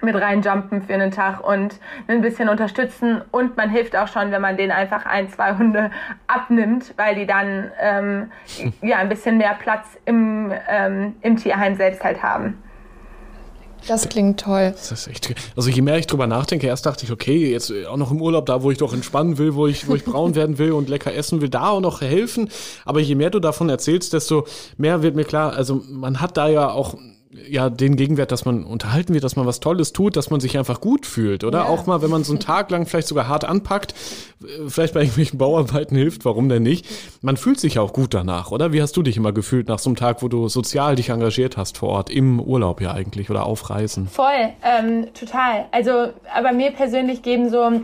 mit 0.03 0.15
reinjumpen 0.15 0.81
für 0.81 0.93
einen 0.93 1.11
Tag 1.11 1.45
und 1.47 1.75
ein 2.07 2.21
bisschen 2.21 2.49
unterstützen. 2.49 3.21
Und 3.31 3.57
man 3.57 3.69
hilft 3.69 3.95
auch 3.95 4.07
schon, 4.07 4.31
wenn 4.31 4.41
man 4.41 4.57
denen 4.57 4.71
einfach 4.71 5.05
ein, 5.05 5.29
zwei 5.29 5.57
Hunde 5.57 5.91
abnimmt, 6.27 6.93
weil 6.97 7.15
die 7.15 7.25
dann 7.25 7.71
ähm, 7.79 8.31
ja 8.81 8.97
ein 8.97 9.09
bisschen 9.09 9.37
mehr 9.37 9.55
Platz 9.59 9.85
im, 10.05 10.51
ähm, 10.69 11.15
im 11.21 11.37
Tierheim 11.37 11.75
selbst 11.75 12.03
halt 12.03 12.21
haben. 12.21 12.57
Das 13.87 14.07
klingt 14.09 14.39
toll. 14.39 14.71
Das 14.71 14.91
ist 14.91 15.07
echt, 15.07 15.33
also 15.55 15.69
je 15.69 15.81
mehr 15.81 15.97
ich 15.97 16.07
drüber 16.07 16.27
nachdenke, 16.27 16.67
erst 16.67 16.85
dachte 16.85 17.05
ich, 17.05 17.11
okay, 17.11 17.51
jetzt 17.51 17.73
auch 17.89 17.97
noch 17.97 18.11
im 18.11 18.21
Urlaub, 18.21 18.45
da 18.45 18.61
wo 18.61 18.69
ich 18.69 18.77
doch 18.77 18.93
entspannen 18.93 19.37
will, 19.37 19.55
wo 19.55 19.67
ich, 19.67 19.87
wo 19.87 19.95
ich 19.95 20.05
braun 20.05 20.35
werden 20.35 20.57
will 20.59 20.73
und 20.73 20.89
lecker 20.89 21.13
essen 21.13 21.41
will, 21.41 21.49
da 21.49 21.69
auch 21.69 21.81
noch 21.81 22.01
helfen. 22.01 22.49
Aber 22.85 22.99
je 22.99 23.15
mehr 23.15 23.31
du 23.31 23.39
davon 23.39 23.69
erzählst, 23.69 24.13
desto 24.13 24.45
mehr 24.77 25.01
wird 25.01 25.15
mir 25.15 25.25
klar, 25.25 25.53
also 25.53 25.81
man 25.89 26.21
hat 26.21 26.37
da 26.37 26.47
ja 26.47 26.69
auch 26.69 26.95
ja 27.47 27.69
den 27.69 27.95
Gegenwert, 27.95 28.31
dass 28.31 28.45
man 28.45 28.63
unterhalten 28.63 29.13
wird, 29.13 29.23
dass 29.23 29.35
man 29.35 29.45
was 29.45 29.59
Tolles 29.59 29.93
tut, 29.93 30.15
dass 30.15 30.29
man 30.29 30.39
sich 30.39 30.57
einfach 30.57 30.81
gut 30.81 31.05
fühlt, 31.05 31.43
oder? 31.43 31.59
Ja. 31.59 31.65
Auch 31.65 31.85
mal, 31.85 32.01
wenn 32.01 32.09
man 32.09 32.23
so 32.23 32.33
einen 32.33 32.39
Tag 32.39 32.69
lang 32.71 32.85
vielleicht 32.85 33.07
sogar 33.07 33.27
hart 33.27 33.45
anpackt, 33.45 33.93
äh, 34.43 34.69
vielleicht 34.69 34.93
bei 34.93 35.01
irgendwelchen 35.01 35.37
Bauarbeiten 35.39 35.95
hilft, 35.95 36.25
warum 36.25 36.49
denn 36.49 36.63
nicht? 36.63 36.85
Man 37.21 37.37
fühlt 37.37 37.59
sich 37.59 37.79
auch 37.79 37.93
gut 37.93 38.13
danach, 38.13 38.51
oder? 38.51 38.73
Wie 38.73 38.81
hast 38.81 38.97
du 38.97 39.03
dich 39.03 39.17
immer 39.17 39.31
gefühlt 39.31 39.67
nach 39.67 39.79
so 39.79 39.89
einem 39.89 39.95
Tag, 39.95 40.21
wo 40.21 40.27
du 40.27 40.49
sozial 40.49 40.95
dich 40.95 41.09
engagiert 41.09 41.57
hast 41.57 41.77
vor 41.77 41.89
Ort, 41.89 42.09
im 42.09 42.39
Urlaub 42.39 42.81
ja 42.81 42.91
eigentlich 42.91 43.29
oder 43.29 43.45
auf 43.45 43.69
Reisen? 43.69 44.07
Voll, 44.07 44.49
ähm, 44.63 45.07
total. 45.13 45.65
Also, 45.71 46.09
aber 46.33 46.51
mir 46.51 46.71
persönlich 46.71 47.21
geben 47.21 47.49
so 47.49 47.81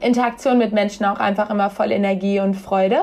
Interaktionen 0.00 0.58
mit 0.58 0.72
Menschen 0.72 1.06
auch 1.06 1.18
einfach 1.18 1.50
immer 1.50 1.70
voll 1.70 1.92
Energie 1.92 2.40
und 2.40 2.54
Freude. 2.54 3.02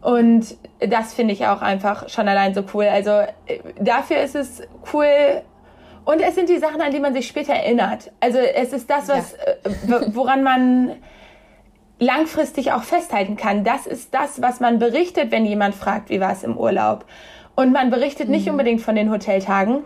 Und 0.00 0.56
das 0.80 1.14
finde 1.14 1.32
ich 1.32 1.46
auch 1.46 1.62
einfach 1.62 2.08
schon 2.08 2.28
allein 2.28 2.54
so 2.54 2.62
cool. 2.74 2.84
Also 2.84 3.10
äh, 3.10 3.60
dafür 3.80 4.18
ist 4.20 4.34
es 4.34 4.62
cool. 4.92 5.42
Und 6.04 6.20
es 6.20 6.36
sind 6.36 6.48
die 6.48 6.58
Sachen, 6.58 6.80
an 6.80 6.92
die 6.92 7.00
man 7.00 7.14
sich 7.14 7.26
später 7.26 7.54
erinnert. 7.54 8.12
Also 8.20 8.38
es 8.38 8.72
ist 8.72 8.88
das, 8.88 9.08
was, 9.08 9.36
ja. 9.88 9.96
Äh, 9.96 10.14
woran 10.14 10.44
man 10.44 10.92
langfristig 11.98 12.72
auch 12.72 12.82
festhalten 12.82 13.36
kann. 13.36 13.64
Das 13.64 13.86
ist 13.86 14.12
das, 14.14 14.42
was 14.42 14.60
man 14.60 14.78
berichtet, 14.78 15.30
wenn 15.30 15.44
jemand 15.44 15.74
fragt, 15.74 16.10
wie 16.10 16.20
war 16.20 16.32
es 16.32 16.42
im 16.44 16.56
Urlaub. 16.56 17.06
Und 17.54 17.72
man 17.72 17.90
berichtet 17.90 18.28
nicht 18.28 18.46
mhm. 18.46 18.52
unbedingt 18.52 18.82
von 18.82 18.94
den 18.94 19.10
Hoteltagen, 19.10 19.84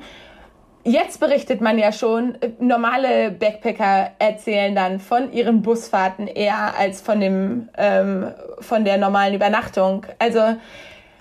Jetzt 0.82 1.20
berichtet 1.20 1.60
man 1.60 1.78
ja 1.78 1.92
schon, 1.92 2.38
normale 2.58 3.30
Backpacker 3.30 4.12
erzählen 4.18 4.74
dann 4.74 4.98
von 4.98 5.30
ihren 5.32 5.60
Busfahrten 5.60 6.26
eher 6.26 6.74
als 6.78 7.02
von 7.02 7.20
dem 7.20 7.68
ähm, 7.76 8.32
von 8.60 8.84
der 8.84 8.96
normalen 8.96 9.34
Übernachtung. 9.34 10.06
Also 10.18 10.40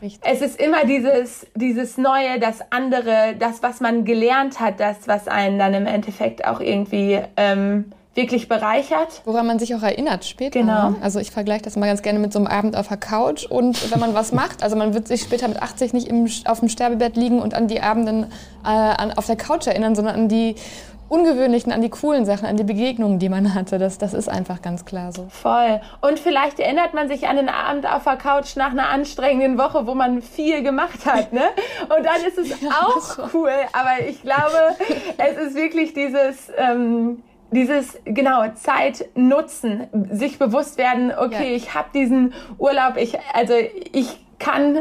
Richtig. 0.02 0.22
es 0.24 0.42
ist 0.42 0.62
immer 0.62 0.86
dieses 0.86 1.46
dieses 1.56 1.98
Neue, 1.98 2.40
das 2.40 2.60
andere, 2.72 3.36
das 3.38 3.62
was 3.62 3.82
man 3.82 4.06
gelernt 4.06 4.62
hat, 4.62 4.80
das 4.80 5.10
was 5.10 5.28
einen 5.28 5.60
dann 5.60 5.74
im 5.74 5.88
Endeffekt 5.88 6.46
auch 6.46 6.62
irgendwie 6.62 7.20
ähm, 7.36 7.92
wirklich 8.16 8.50
bereichert. 8.50 9.22
Woran 9.26 9.48
man 9.48 9.60
sich 9.60 9.76
auch 9.76 9.84
erinnert 9.84 10.26
später. 10.26 10.60
Genau. 10.60 10.90
Ne? 10.92 10.96
Also 11.02 11.20
ich 11.20 11.32
vergleiche 11.32 11.62
das 11.62 11.76
mal 11.76 11.88
ganz 11.88 12.02
gerne 12.02 12.20
mit 12.20 12.34
so 12.34 12.40
einem 12.40 12.48
Abend 12.48 12.76
auf 12.76 12.88
der 12.88 12.98
Couch 12.98 13.46
und 13.46 13.92
wenn 13.92 14.00
man 14.00 14.14
was 14.14 14.32
macht, 14.32 14.64
also 14.64 14.76
man 14.76 14.94
wird 14.94 15.08
sich 15.08 15.22
später 15.22 15.48
mit 15.48 15.62
80 15.62 15.94
nicht 15.94 16.08
im, 16.08 16.28
auf 16.46 16.60
dem 16.60 16.70
Sterbebett 16.70 17.16
liegen 17.16 17.40
und 17.40 17.54
an 17.54 17.68
die 17.68 17.82
Abenden 17.82 18.26
äh, 18.64 18.68
an, 18.68 19.14
auf 19.14 19.28
der 19.28 19.36
Couch 19.36 19.68
erinnern, 19.68 19.96
sondern 19.96 20.16
an 20.16 20.28
die 20.28 20.56
ungewöhnlichen, 21.10 21.72
an 21.72 21.82
die 21.82 21.90
coolen 21.90 22.26
Sachen, 22.26 22.46
an 22.46 22.56
die 22.56 22.64
Begegnungen, 22.64 23.20
die 23.20 23.30
man 23.30 23.54
hatte. 23.54 23.80
Das, 23.80 23.98
das 23.98 24.14
ist 24.14 24.30
einfach 24.30 24.62
ganz 24.62 24.86
klar 24.86 25.12
so. 25.12 25.28
Voll. 25.30 25.82
Und 26.02 26.20
vielleicht 26.20 26.60
erinnert 26.60 26.94
man 26.94 27.08
sich 27.08 27.28
an 27.28 27.36
den 27.36 27.50
Abend 27.50 27.92
auf 27.92 28.04
der 28.04 28.16
Couch 28.16 28.56
nach 28.56 28.72
einer 28.72 28.90
anstrengenden 28.90 29.58
Woche, 29.58 29.88
wo 29.88 29.96
man 29.96 30.22
viel 30.22 30.62
gemacht 30.62 31.06
hat. 31.06 31.34
Ne? 31.34 31.42
Und 31.96 32.06
dann 32.06 32.24
ist 32.28 32.38
es 32.38 32.62
ja, 32.62 32.70
auch 32.70 33.34
cool. 33.34 33.52
Aber 33.74 34.08
ich 34.08 34.22
glaube, 34.22 34.76
es 35.18 35.38
ist 35.48 35.56
wirklich 35.56 35.94
dieses... 35.94 36.52
Ähm, 36.58 37.24
dieses 37.52 37.98
genau 38.06 38.50
Zeit 38.54 39.06
nutzen, 39.16 39.88
sich 40.12 40.40
bewusst 40.40 40.78
werden, 40.78 41.12
okay, 41.18 41.52
ja. 41.52 41.56
ich 41.56 41.74
habe 41.74 41.90
diesen 41.94 42.34
Urlaub, 42.58 42.98
ich 42.98 43.18
also 43.34 43.54
ich 43.92 44.24
kann 44.40 44.80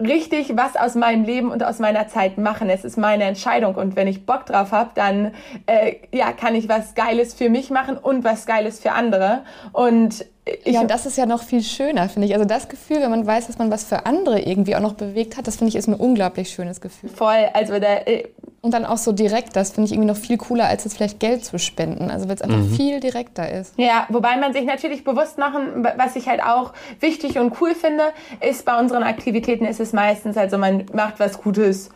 richtig 0.00 0.56
was 0.56 0.76
aus 0.76 0.94
meinem 0.94 1.24
Leben 1.24 1.50
und 1.50 1.64
aus 1.64 1.80
meiner 1.80 2.06
Zeit 2.08 2.38
machen. 2.38 2.70
Es 2.70 2.84
ist 2.84 2.96
meine 2.98 3.24
Entscheidung 3.24 3.74
und 3.74 3.96
wenn 3.96 4.06
ich 4.06 4.26
Bock 4.26 4.46
drauf 4.46 4.72
habe, 4.72 4.90
dann 4.94 5.32
äh, 5.66 5.96
ja 6.12 6.32
kann 6.32 6.54
ich 6.54 6.68
was 6.68 6.94
Geiles 6.94 7.34
für 7.34 7.48
mich 7.50 7.70
machen 7.70 7.96
und 7.96 8.24
was 8.24 8.46
Geiles 8.46 8.80
für 8.80 8.92
andere 8.92 9.42
und 9.72 10.24
ich 10.64 10.74
ja, 10.74 10.84
das 10.84 11.06
ist 11.06 11.16
ja 11.16 11.26
noch 11.26 11.42
viel 11.42 11.62
schöner, 11.62 12.08
finde 12.08 12.26
ich. 12.26 12.34
Also 12.34 12.44
das 12.44 12.68
Gefühl, 12.68 13.00
wenn 13.00 13.10
man 13.10 13.26
weiß, 13.26 13.46
dass 13.46 13.58
man 13.58 13.70
was 13.70 13.84
für 13.84 14.06
andere 14.06 14.40
irgendwie 14.40 14.76
auch 14.76 14.80
noch 14.80 14.94
bewegt 14.94 15.36
hat, 15.36 15.46
das 15.46 15.56
finde 15.56 15.70
ich 15.70 15.76
ist 15.76 15.88
ein 15.88 15.94
unglaublich 15.94 16.50
schönes 16.50 16.80
Gefühl. 16.80 17.10
Voll, 17.10 17.48
also 17.52 17.78
da, 17.78 17.98
äh, 18.06 18.24
und 18.60 18.74
dann 18.74 18.84
auch 18.84 18.98
so 18.98 19.12
direkt, 19.12 19.54
das 19.54 19.70
finde 19.70 19.86
ich 19.86 19.92
irgendwie 19.92 20.08
noch 20.08 20.16
viel 20.16 20.36
cooler, 20.36 20.66
als 20.66 20.84
jetzt 20.84 20.96
vielleicht 20.96 21.20
Geld 21.20 21.44
zu 21.44 21.58
spenden. 21.58 22.10
Also 22.10 22.28
weil 22.28 22.34
es 22.34 22.42
einfach 22.42 22.58
mhm. 22.58 22.74
viel 22.74 23.00
direkter 23.00 23.50
ist. 23.50 23.74
Ja, 23.78 24.06
wobei 24.08 24.36
man 24.36 24.52
sich 24.52 24.64
natürlich 24.64 25.04
bewusst 25.04 25.38
machen, 25.38 25.86
was 25.96 26.16
ich 26.16 26.28
halt 26.28 26.42
auch 26.42 26.72
wichtig 27.00 27.38
und 27.38 27.60
cool 27.60 27.74
finde, 27.74 28.04
ist 28.40 28.64
bei 28.64 28.78
unseren 28.78 29.04
Aktivitäten 29.04 29.64
ist 29.64 29.80
es 29.80 29.92
meistens, 29.92 30.36
also 30.36 30.58
man 30.58 30.86
macht 30.92 31.20
was 31.20 31.40
Gutes 31.40 31.90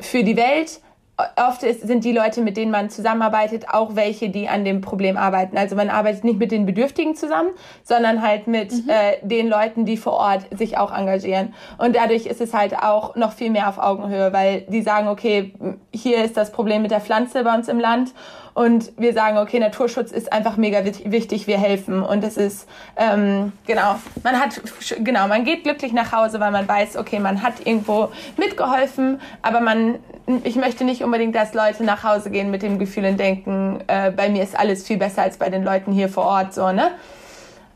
für 0.00 0.24
die 0.24 0.36
Welt, 0.36 0.80
oft 1.36 1.62
ist, 1.62 1.86
sind 1.86 2.04
die 2.04 2.12
Leute, 2.12 2.40
mit 2.40 2.56
denen 2.56 2.70
man 2.70 2.90
zusammenarbeitet, 2.90 3.68
auch 3.68 3.96
welche, 3.96 4.28
die 4.28 4.48
an 4.48 4.64
dem 4.64 4.80
Problem 4.80 5.16
arbeiten. 5.16 5.56
Also 5.56 5.76
man 5.76 5.90
arbeitet 5.90 6.24
nicht 6.24 6.38
mit 6.38 6.52
den 6.52 6.66
Bedürftigen 6.66 7.14
zusammen, 7.16 7.50
sondern 7.82 8.22
halt 8.22 8.46
mit 8.46 8.72
mhm. 8.72 8.88
äh, 8.88 9.16
den 9.22 9.48
Leuten, 9.48 9.84
die 9.84 9.96
vor 9.96 10.14
Ort 10.14 10.42
sich 10.56 10.78
auch 10.78 10.96
engagieren. 10.96 11.54
Und 11.78 11.96
dadurch 11.96 12.26
ist 12.26 12.40
es 12.40 12.54
halt 12.54 12.76
auch 12.76 13.16
noch 13.16 13.32
viel 13.32 13.50
mehr 13.50 13.68
auf 13.68 13.78
Augenhöhe, 13.78 14.32
weil 14.32 14.62
die 14.68 14.82
sagen, 14.82 15.08
okay, 15.08 15.52
hier 15.92 16.24
ist 16.24 16.36
das 16.36 16.52
Problem 16.52 16.82
mit 16.82 16.90
der 16.90 17.00
Pflanze 17.00 17.44
bei 17.44 17.54
uns 17.54 17.68
im 17.68 17.80
Land 17.80 18.12
und 18.54 18.92
wir 18.96 19.12
sagen, 19.12 19.38
okay, 19.38 19.58
Naturschutz 19.58 20.12
ist 20.12 20.32
einfach 20.32 20.56
mega 20.56 20.84
wichtig, 20.84 21.46
wir 21.46 21.58
helfen 21.58 22.02
und 22.02 22.24
es 22.24 22.36
ist 22.36 22.68
ähm, 22.96 23.52
genau, 23.66 23.96
man 24.22 24.40
hat 24.40 24.60
genau, 24.98 25.28
man 25.28 25.44
geht 25.44 25.64
glücklich 25.64 25.92
nach 25.92 26.12
Hause, 26.12 26.40
weil 26.40 26.50
man 26.50 26.66
weiß, 26.66 26.96
okay, 26.96 27.18
man 27.18 27.42
hat 27.42 27.64
irgendwo 27.64 28.08
mitgeholfen, 28.36 29.20
aber 29.42 29.60
man, 29.60 29.96
ich 30.44 30.56
möchte 30.56 30.84
nicht 30.84 31.02
unbedingt, 31.02 31.34
dass 31.34 31.54
Leute 31.54 31.84
nach 31.84 32.04
Hause 32.04 32.30
gehen 32.30 32.50
mit 32.50 32.62
dem 32.62 32.78
Gefühl 32.78 33.04
und 33.04 33.18
denken, 33.18 33.82
äh, 33.86 34.10
bei 34.10 34.28
mir 34.28 34.42
ist 34.42 34.58
alles 34.58 34.86
viel 34.86 34.98
besser 34.98 35.22
als 35.22 35.36
bei 35.36 35.48
den 35.48 35.64
Leuten 35.64 35.92
hier 35.92 36.08
vor 36.08 36.24
Ort, 36.24 36.54
so 36.54 36.72
ne? 36.72 36.90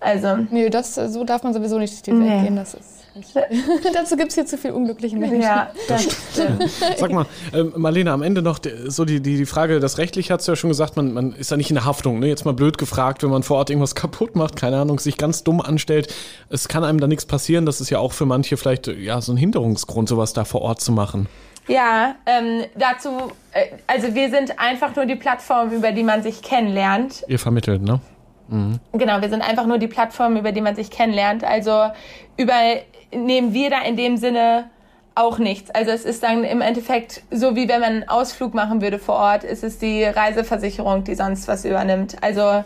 Also. 0.01 0.37
Nee, 0.51 0.69
das, 0.69 0.95
so 0.95 1.25
darf 1.25 1.45
man 1.45 1.55
sowieso 1.55 1.79
nicht 1.79 2.07
die 2.07 2.13
Welt 2.13 2.21
nee. 2.21 2.43
gehen. 2.43 2.57
Das 2.57 2.75
ist 2.75 2.94
Dazu 3.95 4.17
gibt 4.17 4.31
es 4.31 4.35
hier 4.35 4.47
zu 4.47 4.59
viel 4.59 4.73
unglückliche 4.73 5.17
Menschen. 5.17 5.41
Ja, 5.41 5.71
das 5.89 6.03
stimmt. 6.03 6.69
Sag 6.99 7.13
mal, 7.13 7.27
ähm, 7.53 7.73
Marlene, 7.77 8.11
am 8.11 8.23
Ende 8.23 8.43
noch 8.43 8.59
so 8.87 9.05
die, 9.05 9.21
die, 9.21 9.37
die 9.37 9.47
Frage, 9.47 9.79
das 9.79 9.99
rechtlich 9.99 10.31
hat 10.31 10.41
es 10.41 10.47
ja 10.47 10.57
schon 10.57 10.71
gesagt, 10.71 10.97
man, 10.97 11.13
man 11.13 11.33
ist 11.33 11.53
da 11.53 11.57
nicht 11.57 11.71
in 11.71 11.77
der 11.77 11.85
Haftung. 11.85 12.19
Ne? 12.19 12.27
Jetzt 12.27 12.45
mal 12.45 12.55
blöd 12.55 12.77
gefragt, 12.77 13.23
wenn 13.23 13.31
man 13.31 13.43
vor 13.43 13.59
Ort 13.59 13.71
irgendwas 13.71 13.95
kaputt 13.95 14.35
macht, 14.35 14.57
keine 14.57 14.79
Ahnung, 14.79 14.99
sich 14.99 15.17
ganz 15.17 15.45
dumm 15.45 15.61
anstellt. 15.61 16.13
Es 16.49 16.67
kann 16.67 16.83
einem 16.83 16.99
da 16.99 17.07
nichts 17.07 17.25
passieren. 17.25 17.67
Das 17.67 17.81
ist 17.81 17.91
ja 17.91 17.99
auch 17.99 18.13
für 18.13 18.27
manche 18.27 18.57
vielleicht 18.57 18.89
ja, 18.89 19.21
so 19.21 19.33
ein 19.33 19.37
Hinderungsgrund, 19.37 20.09
sowas 20.09 20.33
da 20.33 20.45
vor 20.45 20.63
Ort 20.63 20.81
zu 20.81 20.91
machen. 20.91 21.29
Ja, 21.67 22.17
ähm, 22.27 22.65
dazu, 22.75 23.33
äh, 23.53 23.69
also 23.87 24.15
wir 24.15 24.31
sind 24.31 24.59
einfach 24.59 24.95
nur 24.97 25.07
die 25.07 25.17
Plattform, 25.17 25.71
über 25.71 25.93
die 25.93 26.03
man 26.03 26.23
sich 26.23 26.43
kennenlernt. 26.43 27.25
Ihr 27.29 27.39
vermittelt, 27.39 27.83
ne? 27.83 28.01
Mhm. 28.49 28.79
Genau, 28.93 29.21
wir 29.21 29.29
sind 29.29 29.43
einfach 29.43 29.67
nur 29.67 29.79
die 29.79 29.89
Plattform, 29.89 30.37
über 30.37 30.53
die 30.53 30.61
man 30.61 30.77
sich 30.77 30.91
kennenlernt. 30.91 31.45
Also 31.45 31.91
übernehmen 32.37 33.53
wir 33.53 33.71
da 33.71 33.83
in 33.83 33.97
dem 33.97 34.17
Sinne 34.17 34.71
auch 35.15 35.39
nichts. 35.39 35.71
Also 35.71 35.93
es 35.93 36.05
ist 36.05 36.23
dann 36.23 36.45
im 36.45 36.61
Endeffekt 36.61 37.23
so, 37.31 37.55
wie 37.55 37.69
wenn 37.69 37.81
man 37.81 37.93
einen 37.93 38.09
Ausflug 38.09 38.55
machen 38.55 38.83
würde 38.83 38.99
vor 38.99 39.15
Ort, 39.17 39.45
ist 39.45 39.63
es 39.63 39.79
die 39.79 40.05
Reiseversicherung, 40.05 41.05
die 41.05 41.15
sonst 41.15 41.47
was 41.47 41.65
übernimmt. 41.65 42.17
Also 42.21 42.65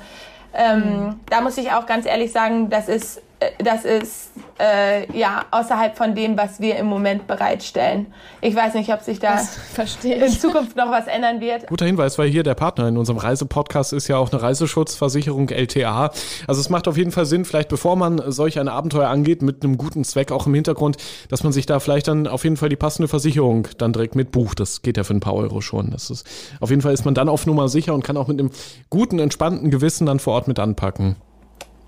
ähm, 0.55 0.79
mhm. 0.79 1.21
da 1.29 1.41
muss 1.41 1.59
ich 1.59 1.73
auch 1.73 1.87
ganz 1.87 2.07
ehrlich 2.07 2.33
sagen, 2.33 2.71
das 2.71 2.89
ist 2.89 3.23
das 3.59 3.85
ist 3.85 4.31
äh, 4.59 5.11
ja 5.17 5.45
außerhalb 5.51 5.97
von 5.97 6.15
dem, 6.15 6.37
was 6.37 6.61
wir 6.61 6.77
im 6.77 6.87
Moment 6.87 7.27
bereitstellen. 7.29 8.07
Ich 8.41 8.55
weiß 8.55 8.75
nicht, 8.75 8.93
ob 8.93 9.03
sich 9.03 9.21
da 9.21 9.41
in 10.03 10.29
Zukunft 10.29 10.77
noch 10.77 10.91
was 10.91 11.07
ändern 11.07 11.41
wird. 11.41 11.69
Guter 11.69 11.87
Hinweis, 11.87 12.19
weil 12.19 12.29
hier 12.29 12.43
der 12.43 12.55
Partner 12.55 12.89
in 12.89 12.97
unserem 12.97 13.19
Reisepodcast 13.19 13.93
ist 13.93 14.09
ja 14.09 14.17
auch 14.17 14.33
eine 14.33 14.43
Reiseschutzversicherung 14.43 15.51
LTA. 15.51 16.11
Also 16.49 16.61
es 16.61 16.69
macht 16.69 16.89
auf 16.89 16.97
jeden 16.97 17.13
Fall 17.13 17.27
Sinn, 17.27 17.45
vielleicht 17.45 17.69
bevor 17.69 17.95
man 17.95 18.21
solch 18.31 18.59
ein 18.59 18.69
Abenteuer 18.69 19.09
angeht, 19.09 19.43
mit 19.43 19.63
einem 19.63 19.79
guten 19.79 20.03
Zweck 20.03 20.33
auch 20.33 20.47
im 20.47 20.55
Hintergrund, 20.55 20.97
dass 21.29 21.45
man 21.45 21.53
sich 21.53 21.67
da 21.67 21.79
vielleicht 21.79 22.09
dann 22.09 22.27
auf 22.27 22.43
jeden 22.43 22.57
Fall 22.57 22.69
die 22.69 22.77
passende 22.77 23.07
Versicherung 23.07 23.69
dann 23.79 23.93
direkt 23.93 24.17
mit 24.17 24.33
bucht. 24.33 24.59
Das 24.59 24.83
geht 24.83 24.97
ja 24.97 25.05
für 25.05 25.15
ein 25.15 25.21
paar 25.21 25.35
Euro 25.35 25.61
schon. 25.61 25.91
Das 25.91 26.11
ist, 26.11 26.27
auf 26.61 26.71
jeden 26.71 26.83
Fall 26.83 26.93
ist 26.93 27.05
man 27.05 27.15
dann 27.15 27.29
auf 27.29 27.47
Nummer 27.47 27.69
sicher 27.69 27.95
und 27.95 28.03
kann 28.03 28.17
auch 28.17 28.27
mit 28.27 28.41
einem 28.41 28.51
guten, 28.91 29.21
entspannten 29.21 29.71
Gewissen 29.71 30.07
dann 30.07 30.19
vor 30.19 30.35
Ort 30.35 30.49
mit 30.49 30.59
anpacken. 30.59 31.17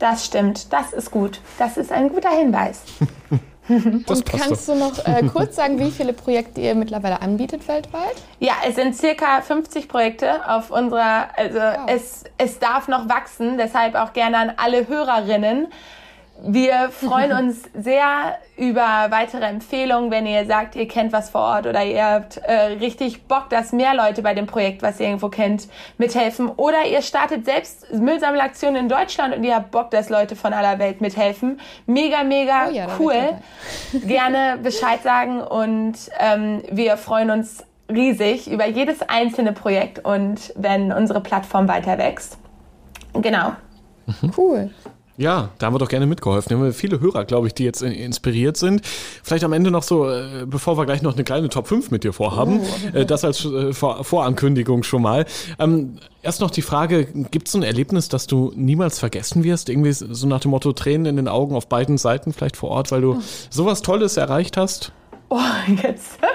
Das 0.00 0.24
stimmt, 0.24 0.72
das 0.72 0.92
ist 0.92 1.10
gut. 1.10 1.40
Das 1.58 1.76
ist 1.76 1.92
ein 1.92 2.08
guter 2.08 2.30
Hinweis. 2.30 2.82
Und 3.68 4.26
kannst 4.26 4.66
du 4.66 4.74
noch 4.74 4.98
äh, 5.06 5.22
kurz 5.32 5.54
sagen, 5.54 5.78
wie 5.78 5.92
viele 5.92 6.12
Projekte 6.12 6.60
ihr 6.60 6.74
mittlerweile 6.74 7.22
anbietet 7.22 7.68
weltweit? 7.68 8.16
Ja, 8.40 8.54
es 8.66 8.74
sind 8.74 8.96
circa 8.96 9.42
50 9.42 9.88
Projekte 9.88 10.48
auf 10.48 10.70
unserer, 10.70 11.28
also 11.36 11.58
wow. 11.58 11.86
es, 11.86 12.24
es 12.38 12.58
darf 12.58 12.88
noch 12.88 13.08
wachsen, 13.08 13.58
deshalb 13.58 13.94
auch 13.94 14.12
gerne 14.12 14.38
an 14.38 14.52
alle 14.56 14.88
Hörerinnen. 14.88 15.68
Wir 16.42 16.88
freuen 16.90 17.32
uns 17.32 17.62
sehr 17.74 18.38
über 18.56 19.06
weitere 19.10 19.44
Empfehlungen, 19.44 20.10
wenn 20.10 20.26
ihr 20.26 20.46
sagt, 20.46 20.76
ihr 20.76 20.86
kennt 20.86 21.12
was 21.12 21.30
vor 21.30 21.40
Ort 21.40 21.66
oder 21.66 21.84
ihr 21.84 22.04
habt 22.04 22.38
äh, 22.38 22.52
richtig 22.80 23.24
Bock, 23.24 23.50
dass 23.50 23.72
mehr 23.72 23.94
Leute 23.94 24.22
bei 24.22 24.34
dem 24.34 24.46
Projekt, 24.46 24.82
was 24.82 25.00
ihr 25.00 25.06
irgendwo 25.06 25.28
kennt, 25.28 25.68
mithelfen. 25.98 26.48
Oder 26.48 26.86
ihr 26.86 27.02
startet 27.02 27.44
selbst 27.44 27.92
Müllsammelaktionen 27.92 28.76
in 28.82 28.88
Deutschland 28.88 29.34
und 29.34 29.44
ihr 29.44 29.54
habt 29.54 29.70
Bock, 29.70 29.90
dass 29.90 30.08
Leute 30.08 30.36
von 30.36 30.52
aller 30.52 30.78
Welt 30.78 31.00
mithelfen. 31.00 31.60
Mega, 31.86 32.22
mega 32.24 32.68
oh 32.68 32.72
ja, 32.72 32.86
cool. 32.98 33.14
Gerne 34.06 34.58
Bescheid 34.62 35.02
sagen 35.02 35.40
und 35.40 35.94
ähm, 36.18 36.62
wir 36.70 36.96
freuen 36.96 37.30
uns 37.30 37.64
riesig 37.90 38.50
über 38.50 38.66
jedes 38.66 39.02
einzelne 39.02 39.52
Projekt 39.52 40.04
und 40.04 40.52
wenn 40.56 40.92
unsere 40.92 41.20
Plattform 41.20 41.68
weiter 41.68 41.98
wächst. 41.98 42.38
Genau. 43.14 43.52
Cool. 44.36 44.70
Ja, 45.20 45.50
da 45.58 45.66
haben 45.66 45.74
wir 45.74 45.78
doch 45.78 45.90
gerne 45.90 46.06
mitgeholfen. 46.06 46.48
Wir 46.48 46.64
haben 46.64 46.72
viele 46.72 46.98
Hörer, 46.98 47.26
glaube 47.26 47.46
ich, 47.46 47.52
die 47.52 47.64
jetzt 47.64 47.82
inspiriert 47.82 48.56
sind. 48.56 48.80
Vielleicht 49.22 49.44
am 49.44 49.52
Ende 49.52 49.70
noch 49.70 49.82
so, 49.82 50.08
äh, 50.08 50.46
bevor 50.46 50.78
wir 50.78 50.86
gleich 50.86 51.02
noch 51.02 51.12
eine 51.12 51.24
kleine 51.24 51.50
Top 51.50 51.68
5 51.68 51.90
mit 51.90 52.04
dir 52.04 52.14
vorhaben, 52.14 52.62
oh. 52.94 53.04
das 53.04 53.22
als 53.22 53.44
äh, 53.44 53.74
Vorankündigung 53.74 54.82
schon 54.82 55.02
mal. 55.02 55.26
Ähm, 55.58 55.96
erst 56.22 56.40
noch 56.40 56.50
die 56.50 56.62
Frage, 56.62 57.04
gibt 57.04 57.48
es 57.48 57.54
ein 57.54 57.62
Erlebnis, 57.62 58.08
das 58.08 58.28
du 58.28 58.50
niemals 58.56 58.98
vergessen 58.98 59.44
wirst? 59.44 59.68
Irgendwie 59.68 59.92
so 59.92 60.26
nach 60.26 60.40
dem 60.40 60.52
Motto 60.52 60.72
Tränen 60.72 61.04
in 61.04 61.16
den 61.16 61.28
Augen 61.28 61.54
auf 61.54 61.68
beiden 61.68 61.98
Seiten 61.98 62.32
vielleicht 62.32 62.56
vor 62.56 62.70
Ort, 62.70 62.90
weil 62.90 63.02
du 63.02 63.16
oh. 63.16 63.22
sowas 63.50 63.82
Tolles 63.82 64.16
erreicht 64.16 64.56
hast? 64.56 64.92
Oh, 65.28 65.38
jetzt. 65.82 66.18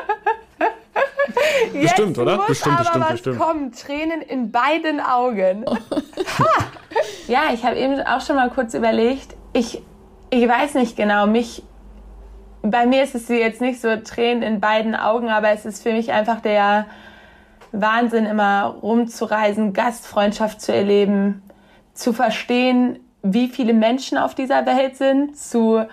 Bestimmt, 1.73 2.09
Jetzt 2.09 2.19
oder? 2.19 2.37
Muss 2.37 2.47
bestimmt, 2.47 2.75
aber 2.75 2.83
bestimmt, 2.83 3.03
was 3.03 3.11
bestimmt. 3.11 3.39
Kommen, 3.39 3.71
Tränen 3.71 4.21
in 4.21 4.51
beiden 4.51 4.99
Augen. 4.99 5.65
ja, 7.27 7.53
ich 7.53 7.65
habe 7.65 7.77
eben 7.77 7.99
auch 8.01 8.21
schon 8.21 8.35
mal 8.35 8.49
kurz 8.49 8.73
überlegt. 8.73 9.35
Ich, 9.53 9.81
ich 10.29 10.47
weiß 10.47 10.75
nicht 10.75 10.95
genau, 10.95 11.27
mich. 11.27 11.63
Bei 12.61 12.85
mir 12.88 13.03
ist 13.03 13.13
es 13.13 13.27
jetzt 13.27 13.61
nicht 13.61 13.79
so 13.79 13.95
Tränen 13.97 14.41
in 14.41 14.59
beiden 14.59 14.95
Augen, 14.95 15.29
aber 15.29 15.49
es 15.49 15.65
ist 15.65 15.83
für 15.83 15.93
mich 15.93 16.11
einfach 16.11 16.41
der 16.41 16.88
Wahnsinn, 17.71 18.25
immer 18.25 18.77
rumzureisen, 18.81 19.73
Gastfreundschaft 19.73 20.61
zu 20.61 20.73
erleben, 20.73 21.43
zu 21.93 22.11
verstehen, 22.11 22.99
wie 23.21 23.47
viele 23.49 23.73
Menschen 23.73 24.17
auf 24.17 24.35
dieser 24.35 24.65
Welt 24.65 24.97
sind, 24.97 25.38
zu 25.38 25.85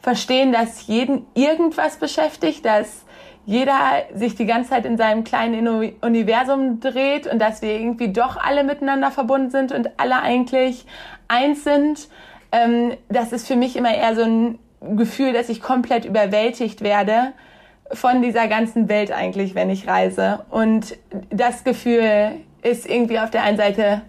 verstehen, 0.00 0.52
dass 0.52 0.86
jeden 0.86 1.26
irgendwas 1.34 1.96
beschäftigt, 1.96 2.64
dass 2.64 3.05
jeder 3.46 4.02
sich 4.12 4.34
die 4.34 4.44
ganze 4.44 4.70
Zeit 4.70 4.84
in 4.84 4.98
seinem 4.98 5.22
kleinen 5.22 5.68
Universum 6.00 6.80
dreht 6.80 7.28
und 7.28 7.38
dass 7.38 7.62
wir 7.62 7.78
irgendwie 7.78 8.12
doch 8.12 8.36
alle 8.36 8.64
miteinander 8.64 9.12
verbunden 9.12 9.50
sind 9.50 9.72
und 9.72 9.88
alle 9.98 10.20
eigentlich 10.20 10.84
eins 11.28 11.62
sind. 11.62 12.08
Ähm, 12.50 12.94
das 13.08 13.32
ist 13.32 13.46
für 13.46 13.56
mich 13.56 13.76
immer 13.76 13.94
eher 13.94 14.16
so 14.16 14.22
ein 14.22 14.58
Gefühl, 14.96 15.32
dass 15.32 15.48
ich 15.48 15.62
komplett 15.62 16.04
überwältigt 16.04 16.82
werde 16.82 17.32
von 17.92 18.20
dieser 18.20 18.48
ganzen 18.48 18.88
Welt 18.88 19.12
eigentlich, 19.12 19.54
wenn 19.54 19.70
ich 19.70 19.86
reise. 19.86 20.44
Und 20.50 20.96
das 21.30 21.62
Gefühl 21.62 22.32
ist 22.62 22.88
irgendwie 22.88 23.20
auf 23.20 23.30
der 23.30 23.44
einen 23.44 23.56
Seite 23.56 24.02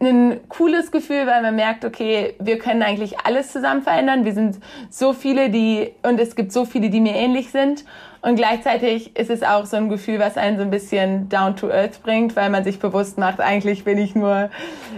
ein 0.00 0.40
cooles 0.48 0.90
Gefühl, 0.90 1.26
weil 1.26 1.42
man 1.42 1.54
merkt, 1.56 1.84
okay, 1.84 2.34
wir 2.38 2.58
können 2.58 2.82
eigentlich 2.82 3.18
alles 3.20 3.52
zusammen 3.52 3.82
verändern. 3.82 4.24
Wir 4.24 4.34
sind 4.34 4.58
so 4.90 5.12
viele, 5.12 5.50
die, 5.50 5.92
und 6.02 6.20
es 6.20 6.36
gibt 6.36 6.52
so 6.52 6.64
viele, 6.64 6.90
die 6.90 7.00
mir 7.00 7.14
ähnlich 7.14 7.50
sind. 7.50 7.84
Und 8.22 8.36
gleichzeitig 8.36 9.16
ist 9.16 9.30
es 9.30 9.42
auch 9.42 9.66
so 9.66 9.76
ein 9.76 9.88
Gefühl, 9.88 10.18
was 10.18 10.36
einen 10.36 10.56
so 10.56 10.62
ein 10.64 10.70
bisschen 10.70 11.28
down 11.28 11.54
to 11.54 11.68
earth 11.68 12.02
bringt, 12.02 12.34
weil 12.34 12.50
man 12.50 12.64
sich 12.64 12.80
bewusst 12.80 13.18
macht, 13.18 13.40
eigentlich 13.40 13.84
bin 13.84 13.98
ich 13.98 14.16
nur 14.16 14.50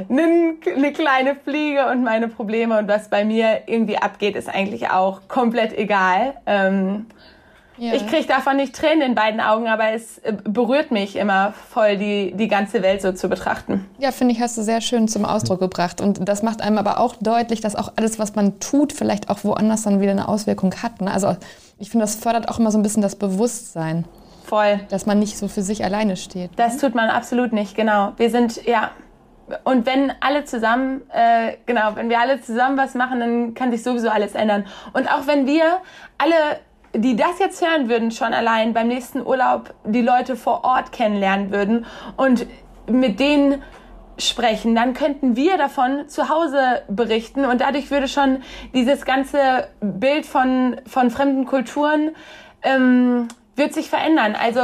eine 0.09 0.93
kleine 0.95 1.35
Fliege 1.35 1.87
und 1.93 2.03
meine 2.05 2.29
Probleme 2.29 2.79
und 2.79 2.89
was 2.89 3.11
bei 3.11 3.27
mir 3.27 3.65
irgendwie 3.67 3.99
abgeht, 3.99 4.35
ist 4.35 4.49
eigentlich 4.49 4.91
auch 4.91 5.29
komplett 5.29 5.77
egal. 5.77 6.35
Ähm, 6.47 7.07
ja. 7.79 7.95
Ich 7.95 8.07
kriege 8.07 8.27
davon 8.27 8.57
nicht 8.57 8.75
Tränen 8.75 9.03
in 9.03 9.15
beiden 9.15 9.41
Augen, 9.41 9.69
aber 9.69 9.93
es 9.93 10.19
äh, 10.19 10.33
berührt 10.33 10.91
mich 10.91 11.17
immer 11.17 11.55
voll, 11.71 11.97
die, 11.97 12.33
die 12.35 12.49
ganze 12.49 12.83
Welt 12.83 13.03
so 13.03 13.13
zu 13.13 13.29
betrachten. 13.29 13.87
Ja, 13.99 14.11
finde 14.11 14.35
ich, 14.35 14.41
hast 14.41 14.59
du 14.59 14.63
sehr 14.63 14.81
schön 14.81 15.09
zum 15.09 15.25
Ausdruck 15.25 15.61
gebracht. 15.61 16.01
Und 16.01 16.29
das 16.29 16.43
macht 16.43 16.61
einem 16.61 16.79
aber 16.79 17.01
auch 17.01 17.15
deutlich, 17.21 17.61
dass 17.61 17.77
auch 17.77 17.93
alles, 17.97 18.19
was 18.19 18.35
man 18.35 18.61
tut, 18.61 18.93
vielleicht 18.93 19.31
auch 19.31 19.45
woanders 19.45 19.83
dann 19.83 20.01
wieder 20.01 20.13
eine 20.13 20.29
Auswirkung 20.29 20.75
hat. 20.83 21.01
Ne? 21.01 21.13
Also 21.13 21.37
ich 21.79 21.91
finde, 21.91 22.05
das 22.05 22.17
fördert 22.17 22.49
auch 22.49 22.59
immer 22.59 22.71
so 22.71 22.79
ein 22.79 22.83
bisschen 22.83 23.03
das 23.03 23.17
Bewusstsein. 23.17 24.05
Voll. 24.45 24.81
Dass 24.89 25.07
man 25.07 25.19
nicht 25.19 25.37
so 25.39 25.47
für 25.47 25.63
sich 25.63 25.85
alleine 25.85 26.17
steht. 26.17 26.51
Das 26.57 26.75
ne? 26.75 26.81
tut 26.81 26.95
man 26.95 27.11
absolut 27.11 27.53
nicht, 27.53 27.77
genau. 27.77 28.13
Wir 28.17 28.31
sind, 28.31 28.65
ja, 28.67 28.91
und 29.65 29.87
wenn 29.87 30.13
alle 30.21 30.45
zusammen, 30.45 31.03
äh, 31.11 31.55
genau, 31.67 31.95
wenn 31.95 32.11
wir 32.11 32.21
alle 32.21 32.41
zusammen 32.41 32.77
was 32.77 32.95
machen, 32.95 33.21
dann 33.21 33.55
kann 33.55 33.71
sich 33.71 33.83
sowieso 33.83 34.09
alles 34.09 34.35
ändern. 34.35 34.67
Und 34.93 35.11
auch 35.11 35.27
wenn 35.27 35.47
wir 35.47 35.79
alle 36.19 36.35
die 36.95 37.17
das 37.17 37.39
jetzt 37.39 37.65
hören 37.65 37.89
würden, 37.89 38.11
schon 38.11 38.33
allein 38.33 38.73
beim 38.73 38.89
nächsten 38.89 39.25
Urlaub 39.25 39.75
die 39.85 40.03
Leute 40.03 40.37
vor 40.37 40.65
Ort 40.65 40.93
kennenlernen 40.93 41.51
würden 41.51 41.87
und 42.17 42.47
mit 42.87 43.21
denen 43.21 43.63
sprechen, 44.19 44.75
dann 44.75 44.95
könnten 44.95 45.37
wir 45.37 45.57
davon 45.57 46.09
zu 46.09 46.29
Hause 46.29 46.83
berichten 46.89 47.45
und 47.45 47.61
dadurch 47.61 47.91
würde 47.91 48.09
schon 48.09 48.43
dieses 48.75 49.05
ganze 49.05 49.69
Bild 49.81 50.27
von, 50.27 50.81
von 50.87 51.11
fremden 51.11 51.45
Kulturen 51.45 52.17
ähm, 52.63 53.29
wird 53.55 53.75
sich 53.75 53.91
verändern. 53.91 54.35
Also 54.41 54.61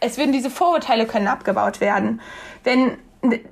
es 0.00 0.18
würden 0.18 0.32
diese 0.32 0.50
Vorurteile 0.50 1.06
können 1.06 1.28
abgebaut 1.28 1.80
werden. 1.80 2.20
Denn 2.66 2.98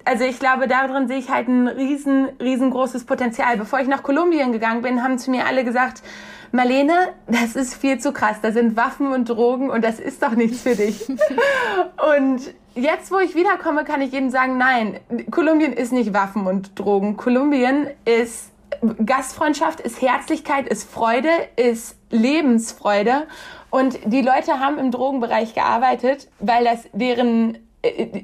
also 0.05 0.25
ich 0.25 0.39
glaube, 0.39 0.69
darin 0.69 1.09
sehe 1.09 1.19
ich 1.19 1.31
halt 1.31 1.49
ein 1.49 1.69
riesen, 1.69 2.29
riesengroßes 2.41 3.05
Potenzial. 3.05 3.57
Bevor 3.57 3.81
ich 3.81 3.89
nach 3.89 4.03
Kolumbien 4.03 4.53
gegangen 4.53 4.83
bin, 4.83 5.03
haben 5.03 5.19
zu 5.19 5.31
mir 5.31 5.47
alle 5.47 5.65
gesagt, 5.65 6.03
Marlene, 6.53 7.15
das 7.27 7.57
ist 7.57 7.75
viel 7.75 7.99
zu 7.99 8.13
krass. 8.13 8.39
Da 8.43 8.53
sind 8.53 8.77
Waffen 8.77 9.13
und 9.13 9.29
Drogen 9.29 9.71
und 9.71 9.85
das 9.85 9.99
ist 10.01 10.23
doch 10.23 10.33
nichts 10.33 10.63
für 10.63 10.75
dich. 10.75 11.09
und 11.09 12.41
jetzt, 12.75 13.11
wo 13.11 13.19
ich 13.19 13.35
wiederkomme, 13.35 13.85
kann 13.85 14.01
ich 14.01 14.13
jedem 14.13 14.31
sagen, 14.31 14.59
nein, 14.59 15.01
Kolumbien 15.31 15.73
ist 15.73 15.93
nicht 15.93 16.13
Waffen 16.13 16.47
und 16.47 16.79
Drogen. 16.79 17.17
Kolumbien 17.17 17.89
ist 18.05 18.51
Gastfreundschaft, 19.05 19.81
ist 19.81 20.03
Herzlichkeit, 20.03 20.69
ist 20.69 20.91
Freude, 20.91 21.31
ist 21.57 21.97
Lebensfreude. 22.11 23.27
Und 23.71 23.99
die 24.05 24.23
Leute 24.23 24.61
haben 24.61 24.79
im 24.79 24.91
Drogenbereich 24.91 25.55
gearbeitet, 25.55 26.29
weil 26.39 26.65
das 26.65 26.89
deren 26.93 27.59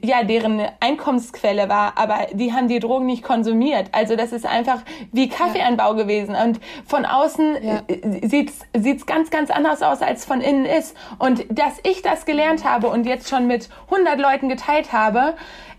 ja, 0.02 0.24
deren 0.24 0.60
Einkommensquelle 0.80 1.68
war, 1.68 1.96
aber 1.96 2.26
die 2.32 2.52
haben 2.52 2.68
die 2.68 2.80
Drogen 2.80 3.06
nicht 3.06 3.22
konsumiert. 3.22 3.88
Also 3.92 4.16
das 4.16 4.32
ist 4.32 4.46
einfach 4.46 4.82
wie 5.12 5.28
Kaffeeanbau 5.28 5.90
ja. 5.90 6.02
gewesen. 6.02 6.34
Und 6.34 6.60
von 6.86 7.04
außen 7.04 7.56
ja. 7.62 7.82
Äh, 7.86 8.26
sieht's 8.26 8.60
sieht's 8.76 9.06
ganz, 9.06 9.30
ganz 9.30 9.50
anders 9.50 9.82
aus, 9.82 10.02
als 10.02 10.24
von 10.24 10.40
innen 10.40 10.64
ist. 10.64 10.96
Und 11.18 11.44
dass 11.50 11.78
ich 11.84 12.02
das 12.02 12.24
gelernt 12.24 12.64
habe 12.64 12.88
und 12.88 13.06
jetzt 13.06 13.28
schon 13.28 13.46
mit 13.46 13.68
100 13.90 14.18
Leuten 14.18 14.48
geteilt 14.48 14.92
habe, 14.92 15.34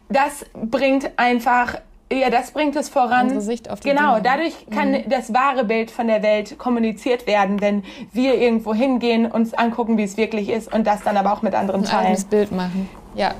das 0.09 0.45
bringt 0.53 1.11
einfach 1.17 1.75
ja, 2.11 2.29
das 2.29 2.51
bringt 2.51 2.75
es 2.75 2.89
voran. 2.89 3.23
Unsere 3.23 3.41
Sicht 3.41 3.71
auf 3.71 3.79
die 3.79 3.89
genau, 3.89 4.15
Dinge. 4.15 4.21
dadurch 4.21 4.67
kann 4.69 4.91
mhm. 4.91 5.09
das 5.09 5.33
wahre 5.33 5.65
Bild 5.65 5.89
von 5.89 6.07
der 6.07 6.21
Welt 6.21 6.59
kommuniziert 6.59 7.25
werden, 7.25 7.59
wenn 7.59 7.83
wir 8.11 8.35
irgendwo 8.35 8.75
hingehen, 8.75 9.25
uns 9.25 9.55
angucken, 9.55 9.97
wie 9.97 10.03
es 10.03 10.15
wirklich 10.15 10.49
ist 10.49 10.71
und 10.71 10.85
das 10.85 11.01
dann 11.01 11.17
aber 11.17 11.33
auch 11.33 11.41
mit 11.41 11.55
anderen 11.55 11.83
teilen. 11.83 12.15
Ein 12.15 12.29
Bild 12.29 12.51
machen. 12.51 12.87
Ja. 13.15 13.33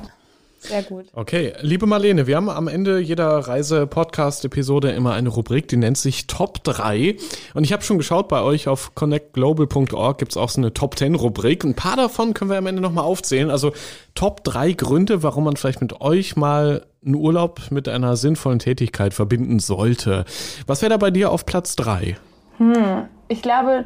Sehr 0.64 0.82
gut. 0.82 1.06
Okay, 1.12 1.52
liebe 1.60 1.86
Marlene, 1.86 2.26
wir 2.26 2.36
haben 2.36 2.48
am 2.48 2.68
Ende 2.68 2.98
jeder 2.98 3.28
Reise-Podcast-Episode 3.28 4.92
immer 4.92 5.12
eine 5.12 5.28
Rubrik, 5.28 5.68
die 5.68 5.76
nennt 5.76 5.98
sich 5.98 6.26
Top 6.26 6.64
3. 6.64 7.16
Und 7.52 7.64
ich 7.64 7.72
habe 7.72 7.82
schon 7.82 7.98
geschaut, 7.98 8.28
bei 8.28 8.40
euch 8.40 8.66
auf 8.66 8.94
connectglobal.org 8.94 10.18
gibt 10.18 10.32
es 10.32 10.38
auch 10.38 10.48
so 10.48 10.60
eine 10.62 10.72
Top 10.72 10.98
10 10.98 11.16
Rubrik. 11.16 11.64
Ein 11.64 11.74
paar 11.74 11.96
davon 11.96 12.32
können 12.32 12.50
wir 12.50 12.56
am 12.56 12.66
Ende 12.66 12.80
nochmal 12.80 13.04
aufzählen. 13.04 13.50
Also 13.50 13.72
Top 14.14 14.42
3 14.44 14.72
Gründe, 14.72 15.22
warum 15.22 15.44
man 15.44 15.56
vielleicht 15.56 15.82
mit 15.82 16.00
euch 16.00 16.34
mal 16.34 16.86
einen 17.04 17.16
Urlaub 17.16 17.70
mit 17.70 17.86
einer 17.86 18.16
sinnvollen 18.16 18.58
Tätigkeit 18.58 19.12
verbinden 19.12 19.58
sollte. 19.58 20.24
Was 20.66 20.80
wäre 20.80 20.90
da 20.90 20.96
bei 20.96 21.10
dir 21.10 21.30
auf 21.30 21.44
Platz 21.44 21.76
3? 21.76 22.16
Hm, 22.56 23.08
ich 23.28 23.42
glaube, 23.42 23.84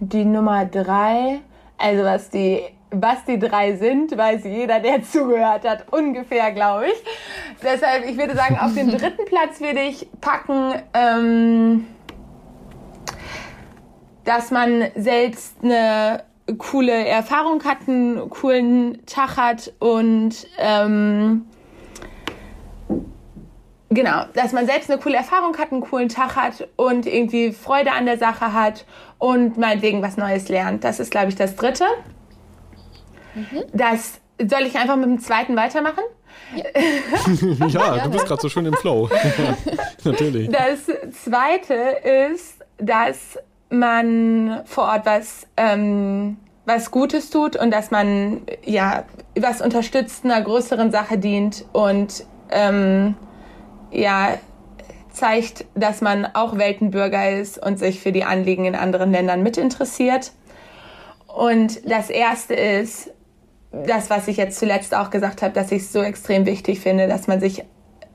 die 0.00 0.24
Nummer 0.24 0.64
drei, 0.64 1.40
also 1.78 2.02
was 2.02 2.30
die, 2.30 2.62
was 2.90 3.24
die 3.24 3.38
drei 3.38 3.76
sind, 3.76 4.16
weiß 4.16 4.44
jeder, 4.44 4.80
der 4.80 5.02
zugehört 5.04 5.68
hat, 5.68 5.86
ungefähr, 5.92 6.52
glaube 6.52 6.86
ich. 6.86 7.04
Deshalb, 7.62 8.08
ich 8.08 8.16
würde 8.16 8.34
sagen, 8.34 8.58
auf 8.58 8.74
den 8.74 8.90
dritten 8.96 9.24
Platz 9.26 9.60
würde 9.60 9.80
ich 9.80 10.08
packen, 10.20 10.74
ähm, 10.94 11.86
dass 14.24 14.50
man 14.50 14.86
selbst 14.94 15.56
eine 15.62 16.24
coole 16.58 17.06
Erfahrung 17.06 17.62
hat, 17.64 17.88
einen 17.88 18.30
coolen 18.30 19.04
Tag 19.06 19.36
hat 19.36 19.72
und 19.78 20.46
ähm, 20.58 21.46
Genau, 23.88 24.24
dass 24.34 24.52
man 24.52 24.66
selbst 24.66 24.90
eine 24.90 25.00
coole 25.00 25.16
Erfahrung 25.16 25.56
hat, 25.56 25.70
einen 25.70 25.80
coolen 25.80 26.08
Tag 26.08 26.34
hat 26.34 26.68
und 26.74 27.06
irgendwie 27.06 27.52
Freude 27.52 27.92
an 27.92 28.04
der 28.04 28.18
Sache 28.18 28.52
hat 28.52 28.84
und 29.18 29.58
meinetwegen 29.58 30.02
was 30.02 30.16
Neues 30.16 30.48
lernt. 30.48 30.82
Das 30.82 30.98
ist, 30.98 31.12
glaube 31.12 31.28
ich, 31.28 31.36
das 31.36 31.54
Dritte. 31.54 31.84
Mhm. 33.36 33.64
Das 33.72 34.20
soll 34.38 34.62
ich 34.62 34.76
einfach 34.76 34.96
mit 34.96 35.06
dem 35.06 35.20
zweiten 35.20 35.56
weitermachen? 35.56 36.02
Ja, 36.54 37.66
ja 37.66 38.04
du 38.04 38.10
bist 38.10 38.26
gerade 38.26 38.40
so 38.40 38.48
schön 38.48 38.66
im 38.66 38.74
Flow. 38.74 39.08
Natürlich. 40.04 40.50
Das 40.50 40.86
Zweite 41.24 41.74
ist, 42.34 42.64
dass 42.78 43.38
man 43.68 44.62
vor 44.64 44.84
Ort 44.84 45.06
was, 45.06 45.46
ähm, 45.56 46.38
was 46.64 46.90
Gutes 46.90 47.30
tut 47.30 47.56
und 47.56 47.70
dass 47.70 47.90
man 47.90 48.42
ja 48.64 49.04
was 49.38 49.60
unterstützt, 49.60 50.24
einer 50.24 50.40
größeren 50.40 50.90
Sache 50.90 51.18
dient 51.18 51.64
und 51.72 52.24
ähm, 52.50 53.14
ja 53.90 54.38
zeigt, 55.12 55.64
dass 55.74 56.02
man 56.02 56.26
auch 56.26 56.58
Weltenbürger 56.58 57.30
ist 57.30 57.58
und 57.58 57.78
sich 57.78 58.00
für 58.00 58.12
die 58.12 58.24
Anliegen 58.24 58.66
in 58.66 58.74
anderen 58.74 59.10
Ländern 59.10 59.42
mitinteressiert. 59.42 60.32
Und 61.26 61.90
das 61.90 62.10
Erste 62.10 62.54
ist, 62.54 63.10
das, 63.72 64.10
was 64.10 64.28
ich 64.28 64.36
jetzt 64.36 64.58
zuletzt 64.58 64.94
auch 64.94 65.10
gesagt 65.10 65.42
habe, 65.42 65.52
dass 65.52 65.72
ich 65.72 65.82
es 65.82 65.92
so 65.92 66.02
extrem 66.02 66.46
wichtig 66.46 66.80
finde, 66.80 67.08
dass 67.08 67.26
man 67.26 67.40
sich 67.40 67.64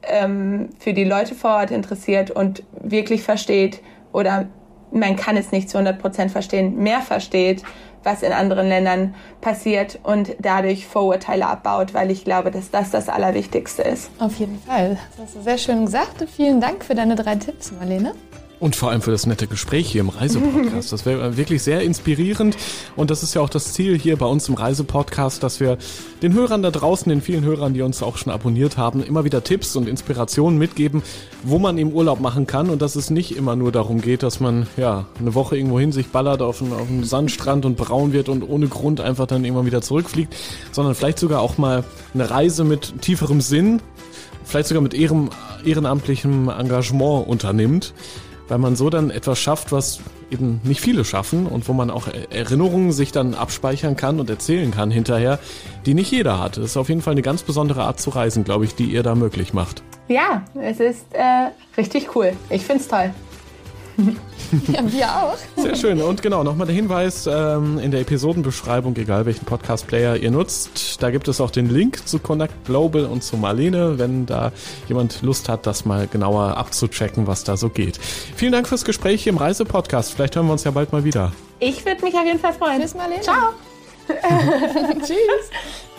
ähm, 0.03 0.69
für 0.79 0.93
die 0.93 1.03
Leute 1.03 1.35
vor 1.35 1.51
Ort 1.51 1.71
interessiert 1.71 2.31
und 2.31 2.63
wirklich 2.81 3.23
versteht 3.23 3.81
oder 4.11 4.47
man 4.91 5.15
kann 5.15 5.37
es 5.37 5.51
nicht 5.51 5.69
zu 5.69 5.77
100 5.77 6.01
Prozent 6.01 6.31
verstehen, 6.31 6.77
mehr 6.77 7.01
versteht, 7.01 7.63
was 8.03 8.23
in 8.23 8.33
anderen 8.33 8.67
Ländern 8.67 9.15
passiert 9.41 9.99
und 10.03 10.35
dadurch 10.39 10.87
Vorurteile 10.87 11.47
abbaut, 11.47 11.93
weil 11.93 12.11
ich 12.11 12.23
glaube, 12.23 12.51
dass 12.51 12.71
das 12.71 12.89
das 12.89 13.09
Allerwichtigste 13.09 13.83
ist. 13.83 14.09
Auf 14.19 14.35
jeden 14.35 14.59
Fall. 14.59 14.97
Das 15.15 15.27
hast 15.27 15.35
du 15.35 15.41
sehr 15.41 15.57
schön 15.57 15.85
gesagt. 15.85 16.25
Vielen 16.35 16.59
Dank 16.59 16.83
für 16.83 16.95
deine 16.95 17.15
drei 17.15 17.35
Tipps, 17.35 17.71
Marlene. 17.71 18.13
Und 18.61 18.75
vor 18.75 18.91
allem 18.91 19.01
für 19.01 19.09
das 19.09 19.25
nette 19.25 19.47
Gespräch 19.47 19.91
hier 19.91 20.01
im 20.01 20.09
Reisepodcast. 20.09 20.93
Das 20.93 21.07
wäre 21.07 21.35
wirklich 21.35 21.63
sehr 21.63 21.81
inspirierend. 21.81 22.55
Und 22.95 23.09
das 23.09 23.23
ist 23.23 23.33
ja 23.33 23.41
auch 23.41 23.49
das 23.49 23.73
Ziel 23.73 23.97
hier 23.97 24.17
bei 24.17 24.27
uns 24.27 24.47
im 24.49 24.53
Reisepodcast, 24.53 25.41
dass 25.41 25.59
wir 25.59 25.79
den 26.21 26.35
Hörern 26.35 26.61
da 26.61 26.69
draußen, 26.69 27.09
den 27.09 27.23
vielen 27.23 27.43
Hörern, 27.43 27.73
die 27.73 27.81
uns 27.81 28.03
auch 28.03 28.17
schon 28.17 28.31
abonniert 28.31 28.77
haben, 28.77 29.01
immer 29.01 29.25
wieder 29.25 29.43
Tipps 29.43 29.75
und 29.75 29.89
Inspirationen 29.89 30.59
mitgeben, 30.59 31.01
wo 31.41 31.57
man 31.57 31.79
im 31.79 31.91
Urlaub 31.91 32.19
machen 32.19 32.45
kann. 32.45 32.69
Und 32.69 32.83
dass 32.83 32.95
es 32.95 33.09
nicht 33.09 33.35
immer 33.35 33.55
nur 33.55 33.71
darum 33.71 33.99
geht, 33.99 34.21
dass 34.21 34.39
man 34.39 34.67
ja 34.77 35.07
eine 35.19 35.33
Woche 35.33 35.57
irgendwo 35.57 35.79
hin 35.79 35.91
sich 35.91 36.09
ballert 36.09 36.43
auf 36.43 36.61
einen, 36.61 36.73
auf 36.73 36.87
Sandstrand 37.01 37.65
und 37.65 37.77
braun 37.77 38.13
wird 38.13 38.29
und 38.29 38.43
ohne 38.43 38.67
Grund 38.67 39.01
einfach 39.01 39.25
dann 39.25 39.43
irgendwann 39.43 39.65
wieder 39.65 39.81
zurückfliegt, 39.81 40.35
sondern 40.71 40.93
vielleicht 40.93 41.17
sogar 41.17 41.41
auch 41.41 41.57
mal 41.57 41.83
eine 42.13 42.29
Reise 42.29 42.63
mit 42.63 43.01
tieferem 43.01 43.41
Sinn, 43.41 43.81
vielleicht 44.43 44.67
sogar 44.67 44.83
mit 44.83 44.93
ehrem, 44.93 45.31
ehrenamtlichem 45.65 46.47
Engagement 46.49 47.27
unternimmt 47.27 47.95
weil 48.51 48.57
man 48.57 48.75
so 48.75 48.89
dann 48.89 49.11
etwas 49.11 49.39
schafft, 49.39 49.71
was 49.71 50.01
eben 50.29 50.59
nicht 50.65 50.81
viele 50.81 51.05
schaffen 51.05 51.47
und 51.47 51.69
wo 51.69 51.73
man 51.73 51.89
auch 51.89 52.09
Erinnerungen 52.31 52.91
sich 52.91 53.13
dann 53.13 53.33
abspeichern 53.33 53.95
kann 53.95 54.19
und 54.19 54.29
erzählen 54.29 54.71
kann 54.71 54.91
hinterher, 54.91 55.39
die 55.85 55.93
nicht 55.93 56.11
jeder 56.11 56.37
hat. 56.37 56.57
Das 56.57 56.65
ist 56.65 56.75
auf 56.75 56.89
jeden 56.89 57.01
Fall 57.01 57.13
eine 57.13 57.21
ganz 57.21 57.43
besondere 57.43 57.83
Art 57.83 58.01
zu 58.01 58.09
reisen, 58.09 58.43
glaube 58.43 58.65
ich, 58.65 58.75
die 58.75 58.87
ihr 58.87 59.03
da 59.03 59.15
möglich 59.15 59.53
macht. 59.53 59.83
Ja, 60.09 60.43
es 60.59 60.81
ist 60.81 61.05
äh, 61.13 61.51
richtig 61.77 62.13
cool. 62.13 62.33
Ich 62.49 62.65
finde 62.65 62.81
es 62.81 62.89
toll. 62.89 63.13
Ja, 64.71 64.91
wir 64.91 65.07
auch. 65.07 65.37
Sehr 65.61 65.75
schön. 65.75 66.01
Und 66.01 66.21
genau, 66.21 66.43
nochmal 66.43 66.67
der 66.67 66.75
Hinweis 66.75 67.27
ähm, 67.27 67.79
in 67.79 67.91
der 67.91 68.01
Episodenbeschreibung, 68.01 68.95
egal 68.97 69.25
welchen 69.25 69.45
Podcast-Player 69.45 70.17
ihr 70.17 70.31
nutzt, 70.31 71.01
da 71.01 71.11
gibt 71.11 71.27
es 71.27 71.41
auch 71.41 71.51
den 71.51 71.69
Link 71.69 72.07
zu 72.07 72.19
Connect 72.19 72.65
Global 72.65 73.05
und 73.05 73.23
zu 73.23 73.37
Marlene, 73.37 73.97
wenn 73.99 74.25
da 74.25 74.51
jemand 74.87 75.21
Lust 75.21 75.49
hat, 75.49 75.65
das 75.65 75.85
mal 75.85 76.07
genauer 76.07 76.57
abzuchecken, 76.57 77.27
was 77.27 77.43
da 77.43 77.57
so 77.57 77.69
geht. 77.69 77.97
Vielen 78.35 78.51
Dank 78.51 78.67
fürs 78.67 78.85
Gespräch 78.85 79.23
hier 79.23 79.33
im 79.33 79.37
Reisepodcast. 79.37 80.13
Vielleicht 80.13 80.35
hören 80.35 80.47
wir 80.47 80.53
uns 80.53 80.63
ja 80.63 80.71
bald 80.71 80.91
mal 80.91 81.03
wieder. 81.03 81.31
Ich 81.59 81.85
würde 81.85 82.03
mich 82.03 82.13
auf 82.15 82.25
jeden 82.25 82.39
Fall 82.39 82.53
freuen. 82.53 82.81
Tschüss, 82.81 82.95
Marlene. 82.95 83.21
Ciao. 83.21 83.53
Tschüss. 85.05 85.90